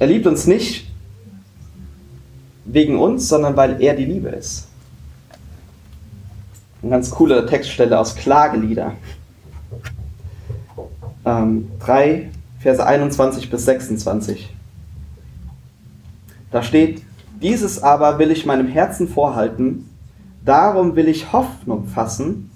Er 0.00 0.08
liebt 0.08 0.26
uns 0.26 0.48
nicht 0.48 0.88
wegen 2.64 2.98
uns, 2.98 3.28
sondern 3.28 3.56
weil 3.56 3.80
er 3.80 3.94
die 3.94 4.06
Liebe 4.06 4.30
ist. 4.30 4.66
Eine 6.82 6.90
ganz 6.90 7.08
coole 7.08 7.46
Textstelle 7.46 7.96
aus 7.96 8.16
Klagelieder. 8.16 8.94
Ähm, 11.24 11.70
3, 11.78 12.30
Verse 12.58 12.84
21 12.84 13.48
bis 13.48 13.64
26. 13.64 14.52
Da 16.50 16.64
steht, 16.64 17.02
dieses 17.42 17.82
aber 17.82 18.18
will 18.18 18.30
ich 18.30 18.46
meinem 18.46 18.68
Herzen 18.68 19.08
vorhalten, 19.08 19.90
darum 20.44 20.96
will 20.96 21.08
ich 21.08 21.32
Hoffnung 21.32 21.86
fassen, 21.86 22.50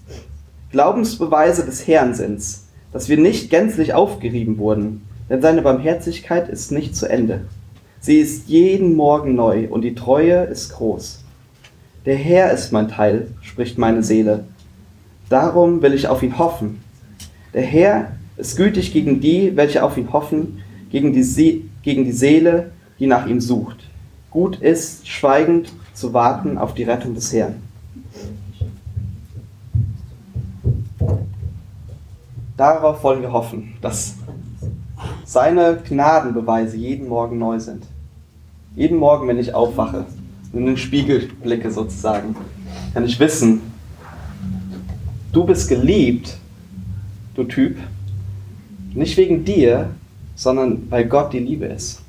Glaubensbeweise 0.71 1.65
des 1.65 1.87
Herrn 1.87 2.15
sind's, 2.15 2.69
dass 2.93 3.09
wir 3.09 3.17
nicht 3.17 3.51
gänzlich 3.51 3.95
aufgerieben 3.95 4.59
wurden, 4.59 5.03
denn 5.29 5.43
seine 5.43 5.63
Barmherzigkeit 5.63 6.49
ist 6.49 6.73
nicht 6.73 6.95
zu 6.95 7.09
Ende. 7.09 7.43
Sie 8.01 8.19
ist 8.19 8.49
jeden 8.49 8.95
Morgen 8.95 9.35
neu 9.35 9.69
und 9.69 9.83
die 9.83 9.95
Treue 9.95 10.45
ist 10.45 10.75
groß. 10.75 11.25
Der 12.05 12.17
Herr 12.17 12.53
ist 12.53 12.73
mein 12.73 12.89
Teil, 12.89 13.29
spricht 13.43 13.79
meine 13.79 14.03
Seele. 14.03 14.45
Darum 15.29 15.83
will 15.83 15.93
ich 15.93 16.07
auf 16.07 16.23
ihn 16.23 16.39
hoffen. 16.39 16.81
Der 17.53 17.63
Herr 17.63 18.13
ist 18.37 18.57
gütig 18.57 18.93
gegen 18.93 19.21
die, 19.21 19.57
welche 19.57 19.83
auf 19.83 19.97
ihn 19.97 20.13
hoffen, 20.13 20.63
gegen 20.91 21.13
die, 21.13 21.25
Se 21.25 21.63
gegen 21.83 22.05
die 22.05 22.13
Seele, 22.13 22.71
die 23.01 23.07
nach 23.07 23.27
ihm 23.27 23.41
sucht. 23.41 23.86
Gut 24.37 24.57
ist, 24.57 25.09
schweigend 25.09 25.73
zu 25.95 26.13
warten 26.13 26.59
auf 26.59 26.75
die 26.75 26.83
Rettung 26.83 27.15
des 27.15 27.33
Herrn. 27.33 27.55
Darauf 32.55 33.03
wollen 33.03 33.23
wir 33.23 33.33
hoffen, 33.33 33.73
dass 33.81 34.17
seine 35.25 35.79
Gnadenbeweise 35.89 36.77
jeden 36.77 37.09
Morgen 37.09 37.39
neu 37.39 37.59
sind. 37.59 37.87
Jeden 38.75 38.99
Morgen, 38.99 39.27
wenn 39.27 39.39
ich 39.39 39.55
aufwache 39.55 40.05
und 40.53 40.59
in 40.59 40.67
den 40.67 40.77
Spiegel 40.77 41.31
blicke 41.43 41.71
sozusagen, 41.71 42.37
kann 42.93 43.07
ich 43.07 43.19
wissen, 43.19 43.63
du 45.33 45.45
bist 45.45 45.67
geliebt, 45.67 46.37
du 47.35 47.45
Typ, 47.45 47.79
nicht 48.93 49.17
wegen 49.17 49.47
dir, 49.47 49.95
sondern 50.35 50.91
weil 50.91 51.07
Gott 51.07 51.33
die 51.33 51.39
Liebe 51.39 51.65
ist. 51.65 52.03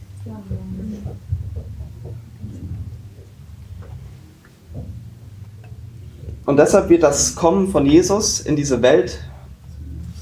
Und 6.47 6.55
deshalb 6.55 6.87
wird 6.87 7.03
das 7.03 7.35
Kommen 7.35 7.67
von 7.67 7.85
Jesus 7.85 8.39
in 8.39 8.55
diese 8.55 8.81
Welt 8.81 9.19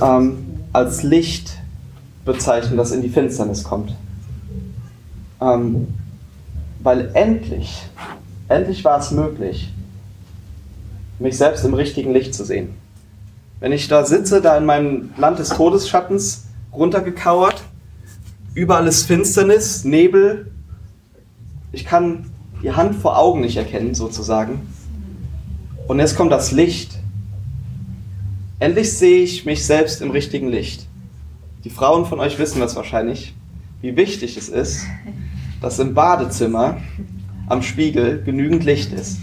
ähm, 0.02 0.60
als 0.74 1.04
Licht 1.04 1.60
bezeichnen, 2.26 2.78
das 2.78 2.92
in 2.92 3.04
die 3.04 3.10
Finsternis 3.10 3.64
kommt. 3.64 3.94
Ähm, 5.40 5.88
weil 6.80 7.12
endlich, 7.14 7.84
endlich 8.50 8.84
war 8.84 8.98
es 8.98 9.12
möglich, 9.12 9.72
mich 11.20 11.38
selbst 11.38 11.64
im 11.64 11.76
richtigen 11.76 12.12
Licht 12.12 12.34
zu 12.34 12.44
sehen. 12.44 12.74
Wenn 13.60 13.72
ich 13.72 13.88
da 13.88 14.04
sitze, 14.04 14.42
da 14.42 14.58
in 14.58 14.66
meinem 14.66 15.12
Land 15.18 15.38
des 15.38 15.50
Todesschattens, 15.50 16.46
runtergekauert, 16.74 17.62
überall 18.56 18.88
ist 18.88 19.04
Finsternis, 19.04 19.84
Nebel, 19.84 20.52
ich 21.72 21.86
kann 21.86 22.32
die 22.64 22.72
Hand 22.72 22.96
vor 22.96 23.16
Augen 23.20 23.42
nicht 23.42 23.58
erkennen, 23.58 23.94
sozusagen. 23.94 24.75
Und 25.88 26.00
jetzt 26.00 26.16
kommt 26.16 26.32
das 26.32 26.52
Licht. 26.52 26.98
Endlich 28.60 28.98
sehe 28.98 29.22
ich 29.22 29.46
mich 29.46 29.66
selbst 29.66 30.02
im 30.02 30.10
richtigen 30.10 30.48
Licht. 30.48 30.88
Die 31.64 31.70
Frauen 31.70 32.06
von 32.06 32.20
euch 32.20 32.40
wissen 32.40 32.60
das 32.60 32.76
wahrscheinlich, 32.76 33.36
wie 33.82 33.96
wichtig 33.96 34.36
es 34.36 34.50
ist, 34.50 34.86
dass 35.62 35.78
im 35.78 35.94
Badezimmer 35.94 36.78
am 37.48 37.62
Spiegel 37.62 38.24
genügend 38.24 38.64
Licht 38.64 38.94
ist. 38.94 39.20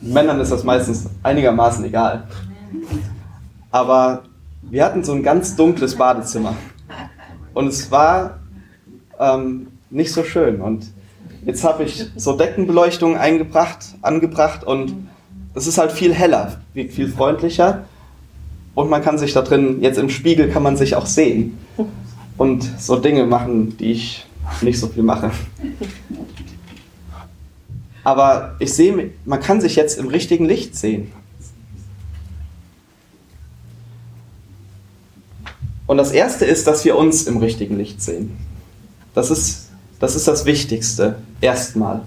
Männern 0.00 0.40
ist 0.40 0.50
das 0.50 0.64
meistens 0.64 1.08
einigermaßen 1.22 1.84
egal. 1.84 2.26
Aber 3.70 4.22
wir 4.62 4.84
hatten 4.84 5.04
so 5.04 5.12
ein 5.12 5.22
ganz 5.22 5.54
dunkles 5.54 5.96
Badezimmer. 5.96 6.56
Und 7.52 7.66
es 7.66 7.90
war 7.90 8.38
ähm, 9.18 9.68
nicht 9.90 10.12
so 10.12 10.24
schön. 10.24 10.62
Und 10.62 10.86
jetzt 11.44 11.64
habe 11.64 11.84
ich 11.84 12.06
so 12.16 12.36
Deckenbeleuchtung 12.36 13.16
eingebracht, 13.16 13.78
angebracht 14.02 14.64
und 14.64 15.08
es 15.54 15.66
ist 15.66 15.78
halt 15.78 15.92
viel 15.92 16.14
heller, 16.14 16.60
viel 16.74 17.08
freundlicher 17.08 17.84
und 18.74 18.88
man 18.88 19.02
kann 19.02 19.18
sich 19.18 19.32
da 19.32 19.42
drin, 19.42 19.82
jetzt 19.82 19.98
im 19.98 20.08
Spiegel 20.08 20.48
kann 20.48 20.62
man 20.62 20.76
sich 20.76 20.94
auch 20.96 21.06
sehen 21.06 21.58
und 22.38 22.68
so 22.78 22.96
Dinge 22.96 23.26
machen, 23.26 23.76
die 23.76 23.92
ich 23.92 24.26
nicht 24.62 24.78
so 24.78 24.88
viel 24.88 25.02
mache. 25.02 25.30
Aber 28.04 28.56
ich 28.58 28.72
sehe, 28.72 29.10
man 29.24 29.40
kann 29.40 29.60
sich 29.60 29.76
jetzt 29.76 29.98
im 29.98 30.08
richtigen 30.08 30.46
Licht 30.46 30.74
sehen. 30.76 31.12
Und 35.86 35.98
das 35.98 36.10
Erste 36.10 36.44
ist, 36.44 36.66
dass 36.66 36.84
wir 36.84 36.96
uns 36.96 37.24
im 37.24 37.36
richtigen 37.36 37.76
Licht 37.76 38.02
sehen. 38.02 38.36
Das 39.14 39.30
ist 39.30 39.68
das, 40.02 40.16
ist 40.16 40.26
das 40.26 40.46
Wichtigste, 40.46 41.18
erstmal. 41.42 42.00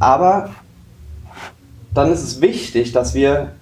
Aber 0.00 0.50
dann 1.94 2.12
ist 2.12 2.22
es 2.22 2.40
wichtig, 2.40 2.92
dass 2.92 3.14
wir 3.14 3.52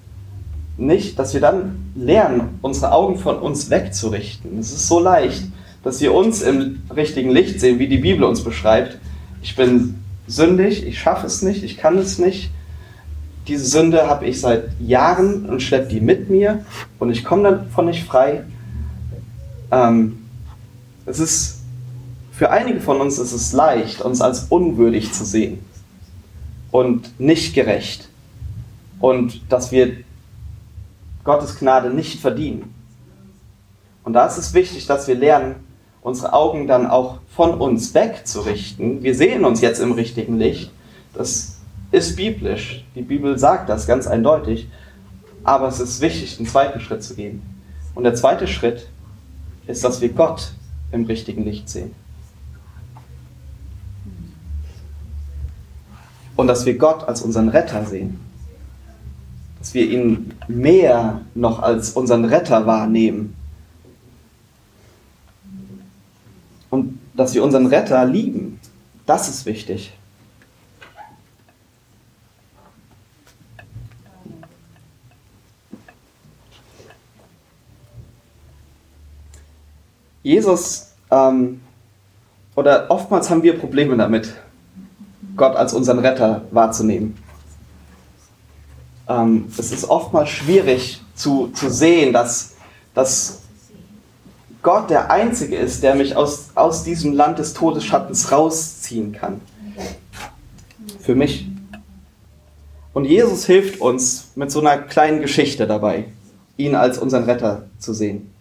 nicht, 0.78 1.18
dass 1.18 1.34
wir 1.34 1.40
dann 1.40 1.92
lernen, 1.94 2.58
unsere 2.62 2.92
Augen 2.92 3.18
von 3.18 3.38
uns 3.38 3.70
wegzurichten. 3.70 4.58
Es 4.58 4.72
ist 4.72 4.88
so 4.88 5.00
leicht, 5.00 5.44
dass 5.82 6.00
wir 6.00 6.14
uns 6.14 6.42
im 6.42 6.82
richtigen 6.94 7.30
Licht 7.30 7.60
sehen, 7.60 7.78
wie 7.78 7.88
die 7.88 7.98
Bibel 7.98 8.24
uns 8.24 8.42
beschreibt. 8.42 8.98
Ich 9.42 9.56
bin 9.56 10.02
sündig, 10.26 10.86
ich 10.86 10.98
schaffe 10.98 11.26
es 11.26 11.42
nicht, 11.42 11.62
ich 11.62 11.76
kann 11.76 11.96
es 11.98 12.18
nicht. 12.18 12.50
Diese 13.48 13.64
Sünde 13.64 14.08
habe 14.08 14.26
ich 14.26 14.40
seit 14.40 14.64
Jahren 14.80 15.46
und 15.46 15.62
schleppe 15.62 15.88
die 15.88 16.00
mit 16.00 16.28
mir 16.28 16.64
und 16.98 17.10
ich 17.10 17.24
komme 17.24 17.50
davon 17.50 17.86
nicht 17.86 18.04
frei. 18.04 18.42
Ähm, 19.70 20.18
es 21.06 21.20
ist 21.20 21.55
für 22.36 22.50
einige 22.50 22.80
von 22.80 23.00
uns 23.00 23.18
ist 23.18 23.32
es 23.32 23.54
leicht, 23.54 24.02
uns 24.02 24.20
als 24.20 24.44
unwürdig 24.50 25.10
zu 25.12 25.24
sehen 25.24 25.58
und 26.70 27.18
nicht 27.18 27.54
gerecht 27.54 28.10
und 29.00 29.40
dass 29.50 29.72
wir 29.72 29.96
Gottes 31.24 31.58
Gnade 31.58 31.88
nicht 31.88 32.20
verdienen. 32.20 32.74
Und 34.04 34.12
da 34.12 34.26
ist 34.26 34.36
es 34.36 34.52
wichtig, 34.52 34.86
dass 34.86 35.08
wir 35.08 35.14
lernen, 35.14 35.54
unsere 36.02 36.34
Augen 36.34 36.66
dann 36.66 36.86
auch 36.86 37.18
von 37.34 37.54
uns 37.58 37.94
wegzurichten. 37.94 39.02
Wir 39.02 39.14
sehen 39.14 39.46
uns 39.46 39.62
jetzt 39.62 39.80
im 39.80 39.92
richtigen 39.92 40.38
Licht. 40.38 40.70
Das 41.14 41.56
ist 41.90 42.16
biblisch. 42.16 42.84
Die 42.94 43.02
Bibel 43.02 43.38
sagt 43.38 43.70
das 43.70 43.86
ganz 43.86 44.06
eindeutig. 44.06 44.68
Aber 45.42 45.68
es 45.68 45.80
ist 45.80 46.02
wichtig, 46.02 46.36
den 46.36 46.46
zweiten 46.46 46.80
Schritt 46.80 47.02
zu 47.02 47.14
gehen. 47.14 47.42
Und 47.94 48.04
der 48.04 48.14
zweite 48.14 48.46
Schritt 48.46 48.88
ist, 49.66 49.82
dass 49.82 50.02
wir 50.02 50.10
Gott 50.10 50.52
im 50.92 51.06
richtigen 51.06 51.42
Licht 51.42 51.68
sehen. 51.68 52.05
Und 56.36 56.46
dass 56.46 56.66
wir 56.66 56.76
Gott 56.76 57.08
als 57.08 57.22
unseren 57.22 57.48
Retter 57.48 57.84
sehen. 57.86 58.20
Dass 59.58 59.74
wir 59.74 59.86
ihn 59.86 60.34
mehr 60.48 61.22
noch 61.34 61.62
als 61.62 61.92
unseren 61.92 62.24
Retter 62.24 62.66
wahrnehmen. 62.66 63.34
Und 66.70 66.98
dass 67.14 67.34
wir 67.34 67.42
unseren 67.42 67.66
Retter 67.66 68.04
lieben. 68.04 68.60
Das 69.06 69.28
ist 69.28 69.46
wichtig. 69.46 69.92
Jesus, 80.26 80.92
ähm, 81.08 81.60
oder 82.56 82.90
oftmals 82.90 83.30
haben 83.30 83.44
wir 83.44 83.56
Probleme 83.56 83.96
damit, 83.96 84.34
Gott 85.36 85.56
als 85.56 85.74
unseren 85.74 85.98
Retter 85.98 86.42
wahrzunehmen. 86.50 87.16
Ähm, 89.08 89.46
es 89.56 89.72
ist 89.72 89.88
oftmals 89.88 90.30
schwierig 90.30 91.02
zu, 91.14 91.48
zu 91.48 91.70
sehen, 91.70 92.12
dass, 92.12 92.54
dass 92.94 93.40
Gott 94.62 94.90
der 94.90 95.10
Einzige 95.10 95.56
ist, 95.56 95.82
der 95.82 95.94
mich 95.94 96.16
aus, 96.16 96.50
aus 96.54 96.82
diesem 96.82 97.12
Land 97.12 97.38
des 97.38 97.54
Todesschattens 97.54 98.32
rausziehen 98.32 99.12
kann. 99.12 99.40
Für 101.00 101.14
mich. 101.14 101.46
Und 102.92 103.04
Jesus 103.04 103.44
hilft 103.44 103.80
uns 103.80 104.32
mit 104.34 104.50
so 104.50 104.58
einer 104.58 104.78
kleinen 104.78 105.20
Geschichte 105.20 105.66
dabei, 105.66 106.06
ihn 106.56 106.74
als 106.74 106.98
unseren 106.98 107.24
Retter 107.24 107.66
zu 107.78 107.92
sehen. 107.92 108.32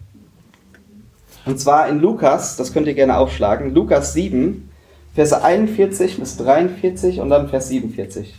Und 1.44 1.60
zwar 1.60 1.88
in 1.88 2.00
Lukas, 2.00 2.56
das 2.56 2.72
könnt 2.72 2.88
ihr 2.88 2.94
gerne 2.94 3.18
aufschlagen, 3.18 3.72
Lukas 3.72 4.14
7, 4.14 4.65
Verse 5.16 5.42
41 5.42 6.18
bis 6.18 6.36
43 6.36 7.20
und 7.20 7.30
dann 7.30 7.48
Vers 7.48 7.68
47. 7.68 8.34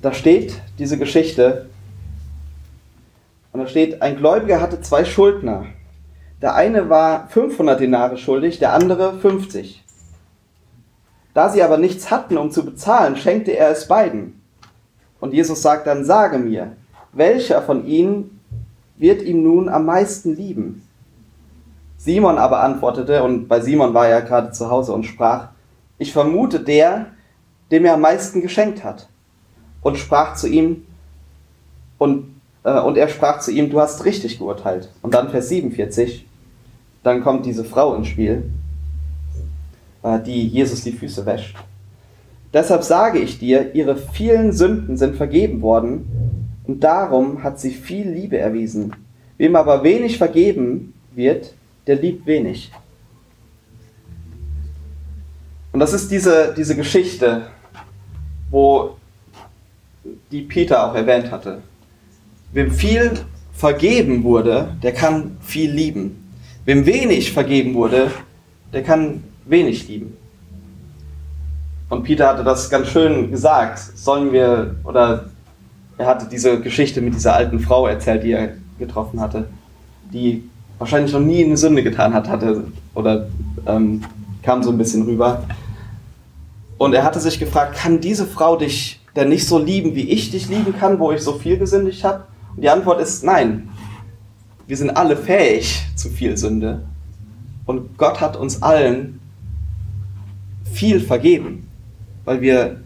Da 0.00 0.14
steht 0.14 0.62
diese 0.78 0.96
Geschichte 0.96 1.68
und 3.52 3.60
da 3.60 3.66
steht, 3.66 4.00
ein 4.00 4.16
Gläubiger 4.16 4.62
hatte 4.62 4.80
zwei 4.80 5.04
Schuldner. 5.04 5.66
Der 6.40 6.54
eine 6.54 6.88
war 6.88 7.28
500 7.28 7.78
Denare 7.78 8.16
schuldig, 8.16 8.58
der 8.60 8.72
andere 8.72 9.18
50. 9.18 9.84
Da 11.38 11.50
sie 11.50 11.62
aber 11.62 11.78
nichts 11.78 12.10
hatten, 12.10 12.36
um 12.36 12.50
zu 12.50 12.64
bezahlen, 12.64 13.14
schenkte 13.14 13.52
er 13.52 13.70
es 13.70 13.86
beiden. 13.86 14.42
Und 15.20 15.32
Jesus 15.32 15.62
sagt 15.62 15.86
dann, 15.86 16.04
sage 16.04 16.36
mir, 16.36 16.72
welcher 17.12 17.62
von 17.62 17.86
ihnen 17.86 18.40
wird 18.96 19.22
ihm 19.22 19.44
nun 19.44 19.68
am 19.68 19.86
meisten 19.86 20.34
lieben? 20.34 20.82
Simon 21.96 22.38
aber 22.38 22.60
antwortete, 22.64 23.22
und 23.22 23.46
bei 23.46 23.60
Simon 23.60 23.94
war 23.94 24.08
er 24.08 24.22
gerade 24.22 24.50
zu 24.50 24.68
Hause 24.68 24.92
und 24.92 25.04
sprach, 25.04 25.50
ich 25.98 26.12
vermute 26.12 26.58
der, 26.58 27.06
dem 27.70 27.84
er 27.84 27.94
am 27.94 28.00
meisten 28.00 28.42
geschenkt 28.42 28.82
hat. 28.82 29.08
Und 29.80 29.96
sprach 29.96 30.34
zu 30.34 30.48
ihm, 30.48 30.88
und, 31.98 32.34
äh, 32.64 32.80
und 32.80 32.98
er 32.98 33.06
sprach 33.06 33.38
zu 33.38 33.52
ihm, 33.52 33.70
du 33.70 33.80
hast 33.80 34.04
richtig 34.04 34.40
geurteilt. 34.40 34.88
Und 35.02 35.14
dann 35.14 35.30
Vers 35.30 35.50
47, 35.50 36.26
dann 37.04 37.22
kommt 37.22 37.46
diese 37.46 37.62
Frau 37.62 37.94
ins 37.94 38.08
Spiel. 38.08 38.50
Äh, 40.02 40.20
die 40.20 40.46
Jesus 40.46 40.84
die 40.84 40.92
Füße 40.92 41.26
wäscht. 41.26 41.56
Deshalb 42.52 42.82
sage 42.82 43.18
ich 43.18 43.38
dir, 43.38 43.74
ihre 43.74 43.96
vielen 43.96 44.52
Sünden 44.52 44.96
sind 44.96 45.16
vergeben 45.16 45.60
worden 45.60 46.06
und 46.64 46.82
darum 46.82 47.42
hat 47.42 47.60
sie 47.60 47.72
viel 47.72 48.08
Liebe 48.08 48.38
erwiesen. 48.38 48.94
Wem 49.36 49.56
aber 49.56 49.82
wenig 49.82 50.18
vergeben 50.18 50.94
wird, 51.14 51.54
der 51.86 51.96
liebt 51.96 52.26
wenig. 52.26 52.70
Und 55.72 55.80
das 55.80 55.92
ist 55.92 56.10
diese, 56.10 56.54
diese 56.56 56.74
Geschichte, 56.74 57.48
wo 58.50 58.96
die 60.30 60.42
Peter 60.42 60.86
auch 60.86 60.94
erwähnt 60.94 61.30
hatte. 61.30 61.60
Wem 62.52 62.70
viel 62.70 63.12
vergeben 63.52 64.24
wurde, 64.24 64.76
der 64.82 64.92
kann 64.92 65.36
viel 65.40 65.70
lieben. 65.70 66.30
Wem 66.64 66.86
wenig 66.86 67.32
vergeben 67.32 67.74
wurde, 67.74 68.10
der 68.72 68.82
kann 68.82 69.22
wenig 69.48 69.88
lieben. 69.88 70.16
Und 71.88 72.02
Peter 72.02 72.28
hatte 72.28 72.44
das 72.44 72.68
ganz 72.68 72.88
schön 72.88 73.30
gesagt. 73.30 73.78
Sollen 73.78 74.32
wir, 74.32 74.76
oder 74.84 75.26
er 75.96 76.06
hatte 76.06 76.26
diese 76.30 76.60
Geschichte 76.60 77.00
mit 77.00 77.14
dieser 77.14 77.34
alten 77.34 77.60
Frau 77.60 77.86
erzählt, 77.86 78.22
die 78.22 78.32
er 78.32 78.50
getroffen 78.78 79.20
hatte, 79.20 79.48
die 80.12 80.48
wahrscheinlich 80.78 81.12
noch 81.12 81.20
nie 81.20 81.44
eine 81.44 81.56
Sünde 81.56 81.82
getan 81.82 82.14
hat, 82.14 82.28
hatte, 82.28 82.64
oder 82.94 83.28
ähm, 83.66 84.02
kam 84.42 84.62
so 84.62 84.70
ein 84.70 84.78
bisschen 84.78 85.02
rüber. 85.02 85.44
Und 86.76 86.94
er 86.94 87.02
hatte 87.02 87.18
sich 87.18 87.38
gefragt, 87.38 87.76
kann 87.76 88.00
diese 88.00 88.26
Frau 88.26 88.56
dich 88.56 89.00
denn 89.16 89.30
nicht 89.30 89.48
so 89.48 89.58
lieben, 89.58 89.96
wie 89.96 90.08
ich 90.10 90.30
dich 90.30 90.48
lieben 90.48 90.76
kann, 90.78 91.00
wo 91.00 91.10
ich 91.10 91.22
so 91.22 91.32
viel 91.32 91.58
gesündigt 91.58 92.04
habe? 92.04 92.24
Und 92.54 92.62
die 92.62 92.70
Antwort 92.70 93.00
ist 93.00 93.24
nein. 93.24 93.68
Wir 94.66 94.76
sind 94.76 94.90
alle 94.90 95.16
fähig 95.16 95.82
zu 95.96 96.08
viel 96.10 96.36
Sünde. 96.36 96.84
Und 97.66 97.98
Gott 97.98 98.20
hat 98.20 98.36
uns 98.36 98.62
allen 98.62 99.18
viel 100.72 101.00
vergeben, 101.00 101.68
weil 102.24 102.40
wir 102.40 102.80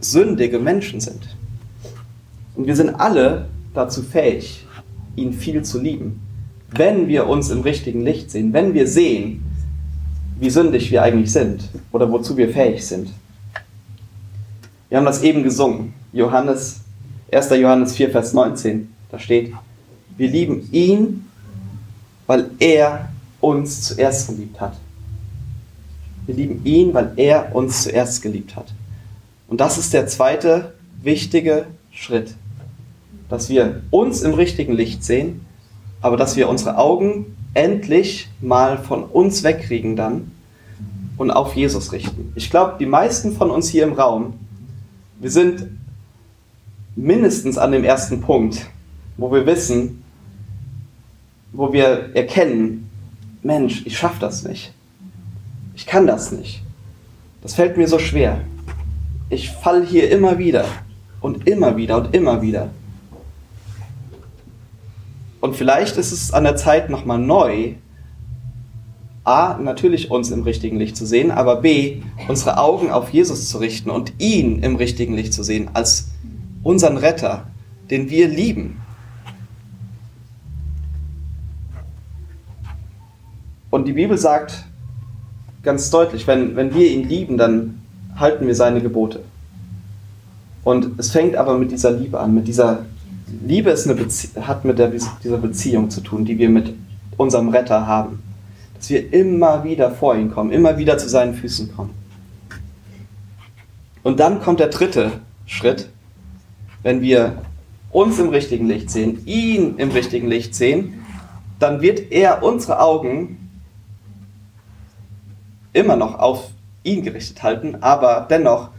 sündige 0.00 0.58
Menschen 0.58 1.00
sind. 1.00 1.36
Und 2.54 2.66
wir 2.66 2.76
sind 2.76 2.90
alle 2.90 3.46
dazu 3.74 4.02
fähig, 4.02 4.66
ihn 5.16 5.32
viel 5.32 5.62
zu 5.62 5.80
lieben, 5.80 6.20
wenn 6.70 7.08
wir 7.08 7.26
uns 7.26 7.50
im 7.50 7.60
richtigen 7.60 8.02
Licht 8.02 8.30
sehen, 8.30 8.52
wenn 8.52 8.74
wir 8.74 8.86
sehen, 8.86 9.42
wie 10.38 10.50
sündig 10.50 10.90
wir 10.90 11.02
eigentlich 11.02 11.32
sind 11.32 11.68
oder 11.92 12.10
wozu 12.10 12.36
wir 12.36 12.48
fähig 12.48 12.84
sind. 12.84 13.10
Wir 14.88 14.98
haben 14.98 15.04
das 15.06 15.22
eben 15.22 15.42
gesungen. 15.42 15.94
Johannes, 16.12 16.80
1. 17.32 17.50
Johannes 17.50 17.94
4, 17.94 18.10
Vers 18.10 18.32
19. 18.34 18.92
Da 19.10 19.18
steht, 19.18 19.52
wir 20.16 20.28
lieben 20.28 20.68
ihn, 20.72 21.24
weil 22.26 22.50
er 22.58 23.08
uns 23.40 23.82
zuerst 23.82 24.28
geliebt 24.28 24.60
hat. 24.60 24.74
Wir 26.26 26.34
lieben 26.34 26.64
ihn, 26.64 26.94
weil 26.94 27.12
er 27.16 27.54
uns 27.54 27.82
zuerst 27.82 28.22
geliebt 28.22 28.56
hat. 28.56 28.72
Und 29.48 29.60
das 29.60 29.78
ist 29.78 29.92
der 29.92 30.06
zweite 30.06 30.72
wichtige 31.02 31.66
Schritt, 31.90 32.34
dass 33.28 33.48
wir 33.48 33.82
uns 33.90 34.22
im 34.22 34.34
richtigen 34.34 34.72
Licht 34.72 35.04
sehen, 35.04 35.44
aber 36.00 36.16
dass 36.16 36.36
wir 36.36 36.48
unsere 36.48 36.78
Augen 36.78 37.36
endlich 37.54 38.28
mal 38.40 38.78
von 38.78 39.04
uns 39.04 39.42
wegkriegen 39.42 39.96
dann 39.96 40.30
und 41.16 41.30
auf 41.30 41.54
Jesus 41.54 41.92
richten. 41.92 42.32
Ich 42.34 42.50
glaube, 42.50 42.76
die 42.78 42.86
meisten 42.86 43.32
von 43.32 43.50
uns 43.50 43.68
hier 43.68 43.84
im 43.84 43.92
Raum, 43.92 44.34
wir 45.20 45.30
sind 45.30 45.66
mindestens 46.96 47.58
an 47.58 47.72
dem 47.72 47.84
ersten 47.84 48.20
Punkt, 48.20 48.66
wo 49.16 49.32
wir 49.32 49.46
wissen, 49.46 50.02
wo 51.52 51.72
wir 51.72 52.14
erkennen, 52.14 52.90
Mensch, 53.42 53.82
ich 53.84 53.98
schaffe 53.98 54.20
das 54.20 54.44
nicht. 54.44 54.72
Ich 55.74 55.86
kann 55.86 56.06
das 56.06 56.32
nicht. 56.32 56.62
Das 57.42 57.54
fällt 57.54 57.76
mir 57.76 57.88
so 57.88 57.98
schwer. 57.98 58.40
Ich 59.30 59.50
falle 59.50 59.84
hier 59.84 60.10
immer 60.10 60.38
wieder 60.38 60.64
und 61.20 61.48
immer 61.48 61.76
wieder 61.76 61.96
und 61.96 62.14
immer 62.14 62.42
wieder. 62.42 62.70
Und 65.40 65.56
vielleicht 65.56 65.96
ist 65.96 66.12
es 66.12 66.32
an 66.32 66.44
der 66.44 66.56
Zeit 66.56 66.88
nochmal 66.88 67.18
neu, 67.18 67.74
A, 69.24 69.56
natürlich 69.58 70.10
uns 70.10 70.30
im 70.30 70.42
richtigen 70.42 70.78
Licht 70.78 70.96
zu 70.96 71.06
sehen, 71.06 71.30
aber 71.30 71.56
B, 71.56 72.02
unsere 72.28 72.58
Augen 72.58 72.90
auf 72.90 73.10
Jesus 73.10 73.48
zu 73.48 73.58
richten 73.58 73.88
und 73.88 74.12
ihn 74.18 74.62
im 74.62 74.74
richtigen 74.74 75.14
Licht 75.14 75.32
zu 75.32 75.44
sehen, 75.44 75.70
als 75.74 76.10
unseren 76.64 76.96
Retter, 76.96 77.46
den 77.90 78.10
wir 78.10 78.28
lieben. 78.28 78.80
Und 83.70 83.86
die 83.86 83.92
Bibel 83.92 84.18
sagt, 84.18 84.64
ganz 85.62 85.90
deutlich, 85.90 86.26
wenn, 86.26 86.56
wenn 86.56 86.74
wir 86.74 86.90
ihn 86.90 87.08
lieben, 87.08 87.38
dann 87.38 87.80
halten 88.16 88.46
wir 88.46 88.54
seine 88.54 88.80
Gebote. 88.80 89.20
Und 90.64 90.98
es 90.98 91.10
fängt 91.10 91.36
aber 91.36 91.58
mit 91.58 91.72
dieser 91.72 91.90
Liebe 91.90 92.20
an, 92.20 92.34
mit 92.34 92.46
dieser 92.46 92.84
Liebe 93.46 93.70
ist 93.70 93.88
eine 93.88 94.06
hat 94.46 94.64
mit 94.64 94.78
der, 94.78 94.92
dieser 95.24 95.38
Beziehung 95.38 95.90
zu 95.90 96.02
tun, 96.02 96.24
die 96.24 96.38
wir 96.38 96.50
mit 96.50 96.74
unserem 97.16 97.48
Retter 97.48 97.86
haben. 97.86 98.22
dass 98.76 98.90
wir 98.90 99.12
immer 99.12 99.64
wieder 99.64 99.90
vor 99.90 100.16
ihn 100.16 100.30
kommen, 100.30 100.50
immer 100.50 100.76
wieder 100.76 100.98
zu 100.98 101.08
seinen 101.08 101.34
Füßen 101.34 101.74
kommen. 101.74 101.90
Und 104.02 104.20
dann 104.20 104.40
kommt 104.40 104.60
der 104.60 104.68
dritte 104.68 105.12
Schritt, 105.46 105.88
wenn 106.82 107.00
wir 107.00 107.36
uns 107.90 108.18
im 108.18 108.30
richtigen 108.30 108.66
Licht 108.66 108.90
sehen, 108.90 109.22
ihn 109.24 109.76
im 109.76 109.90
richtigen 109.90 110.28
Licht 110.28 110.54
sehen, 110.54 110.94
dann 111.58 111.80
wird 111.80 112.10
er 112.10 112.42
unsere 112.42 112.80
Augen 112.80 113.41
immer 115.72 115.96
noch 115.96 116.18
auf 116.18 116.50
ihn 116.84 117.02
gerichtet 117.02 117.42
halten, 117.42 117.76
aber 117.80 118.26
dennoch 118.28 118.70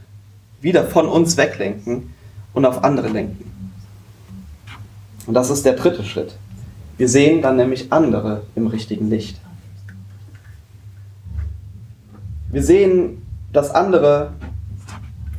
wieder 0.61 0.85
von 0.85 1.07
uns 1.07 1.37
weglenken 1.37 2.13
und 2.53 2.65
auf 2.65 2.83
andere 2.83 3.09
lenken. 3.09 3.51
Und 5.25 5.33
das 5.33 5.49
ist 5.49 5.65
der 5.65 5.73
dritte 5.73 6.03
Schritt. 6.03 6.35
Wir 6.97 7.09
sehen 7.09 7.41
dann 7.41 7.57
nämlich 7.57 7.91
andere 7.91 8.43
im 8.55 8.67
richtigen 8.67 9.09
Licht. 9.09 9.39
Wir 12.51 12.61
sehen, 12.61 13.25
dass 13.51 13.71
andere 13.71 14.33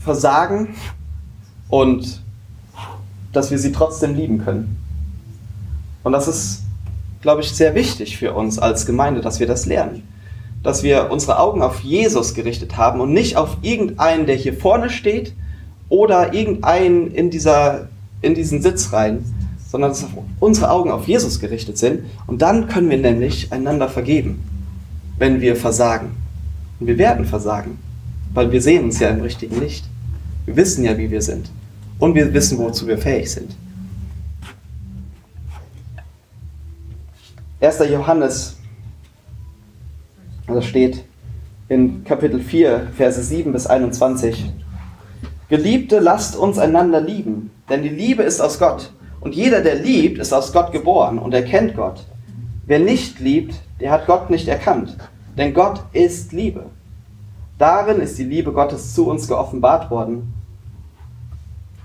versagen 0.00 0.74
und 1.68 2.20
dass 3.32 3.50
wir 3.50 3.58
sie 3.58 3.72
trotzdem 3.72 4.14
lieben 4.14 4.38
können. 4.38 4.76
Und 6.02 6.12
das 6.12 6.28
ist, 6.28 6.62
glaube 7.22 7.42
ich, 7.42 7.52
sehr 7.52 7.74
wichtig 7.74 8.18
für 8.18 8.34
uns 8.34 8.58
als 8.58 8.84
Gemeinde, 8.84 9.20
dass 9.20 9.40
wir 9.40 9.46
das 9.46 9.66
lernen. 9.66 10.02
Dass 10.64 10.82
wir 10.82 11.10
unsere 11.12 11.38
Augen 11.38 11.62
auf 11.62 11.80
Jesus 11.80 12.34
gerichtet 12.34 12.76
haben 12.76 13.00
und 13.00 13.12
nicht 13.12 13.36
auf 13.36 13.58
irgendeinen, 13.62 14.26
der 14.26 14.34
hier 14.34 14.54
vorne 14.54 14.90
steht 14.90 15.34
oder 15.88 16.34
irgendeinen 16.34 17.12
in, 17.12 17.30
dieser, 17.30 17.88
in 18.20 18.34
diesen 18.34 18.62
Sitzreihen, 18.62 19.24
sondern 19.70 19.90
dass 19.90 20.06
unsere 20.40 20.70
Augen 20.70 20.90
auf 20.90 21.06
Jesus 21.06 21.38
gerichtet 21.38 21.78
sind. 21.78 22.04
Und 22.26 22.42
dann 22.42 22.66
können 22.66 22.90
wir 22.90 22.98
nämlich 22.98 23.52
einander 23.52 23.88
vergeben, 23.88 24.42
wenn 25.18 25.40
wir 25.40 25.54
versagen. 25.54 26.16
Und 26.80 26.86
wir 26.86 26.98
werden 26.98 27.24
versagen, 27.24 27.78
weil 28.32 28.50
wir 28.50 28.60
sehen 28.60 28.84
uns 28.84 28.98
ja 28.98 29.10
im 29.10 29.20
richtigen 29.20 29.60
Licht. 29.60 29.84
Wir 30.46 30.56
wissen 30.56 30.84
ja, 30.84 30.98
wie 30.98 31.10
wir 31.10 31.22
sind. 31.22 31.50
Und 31.98 32.14
wir 32.14 32.32
wissen, 32.34 32.58
wozu 32.58 32.86
wir 32.86 32.98
fähig 32.98 33.30
sind. 33.30 33.54
1. 37.60 37.78
Johannes, 37.90 38.56
das 40.46 40.66
steht 40.66 41.04
in 41.68 42.04
Kapitel 42.04 42.40
4, 42.40 42.88
Verse 42.96 43.22
7 43.22 43.52
bis 43.52 43.66
21. 43.66 44.52
Geliebte, 45.48 45.98
lasst 46.00 46.36
uns 46.36 46.58
einander 46.58 47.00
lieben, 47.00 47.50
denn 47.70 47.82
die 47.82 47.88
Liebe 47.88 48.22
ist 48.22 48.40
aus 48.40 48.58
Gott. 48.58 48.92
Und 49.20 49.34
jeder, 49.34 49.62
der 49.62 49.76
liebt, 49.76 50.18
ist 50.18 50.34
aus 50.34 50.52
Gott 50.52 50.72
geboren 50.72 51.18
und 51.18 51.32
erkennt 51.32 51.74
Gott. 51.76 52.04
Wer 52.66 52.78
nicht 52.78 53.20
liebt, 53.20 53.54
der 53.80 53.90
hat 53.90 54.06
Gott 54.06 54.28
nicht 54.28 54.48
erkannt, 54.48 54.96
denn 55.38 55.54
Gott 55.54 55.82
ist 55.92 56.32
Liebe. 56.32 56.66
Darin 57.58 58.00
ist 58.00 58.18
die 58.18 58.24
Liebe 58.24 58.52
Gottes 58.52 58.94
zu 58.94 59.08
uns 59.08 59.28
geoffenbart 59.28 59.90
worden, 59.90 60.34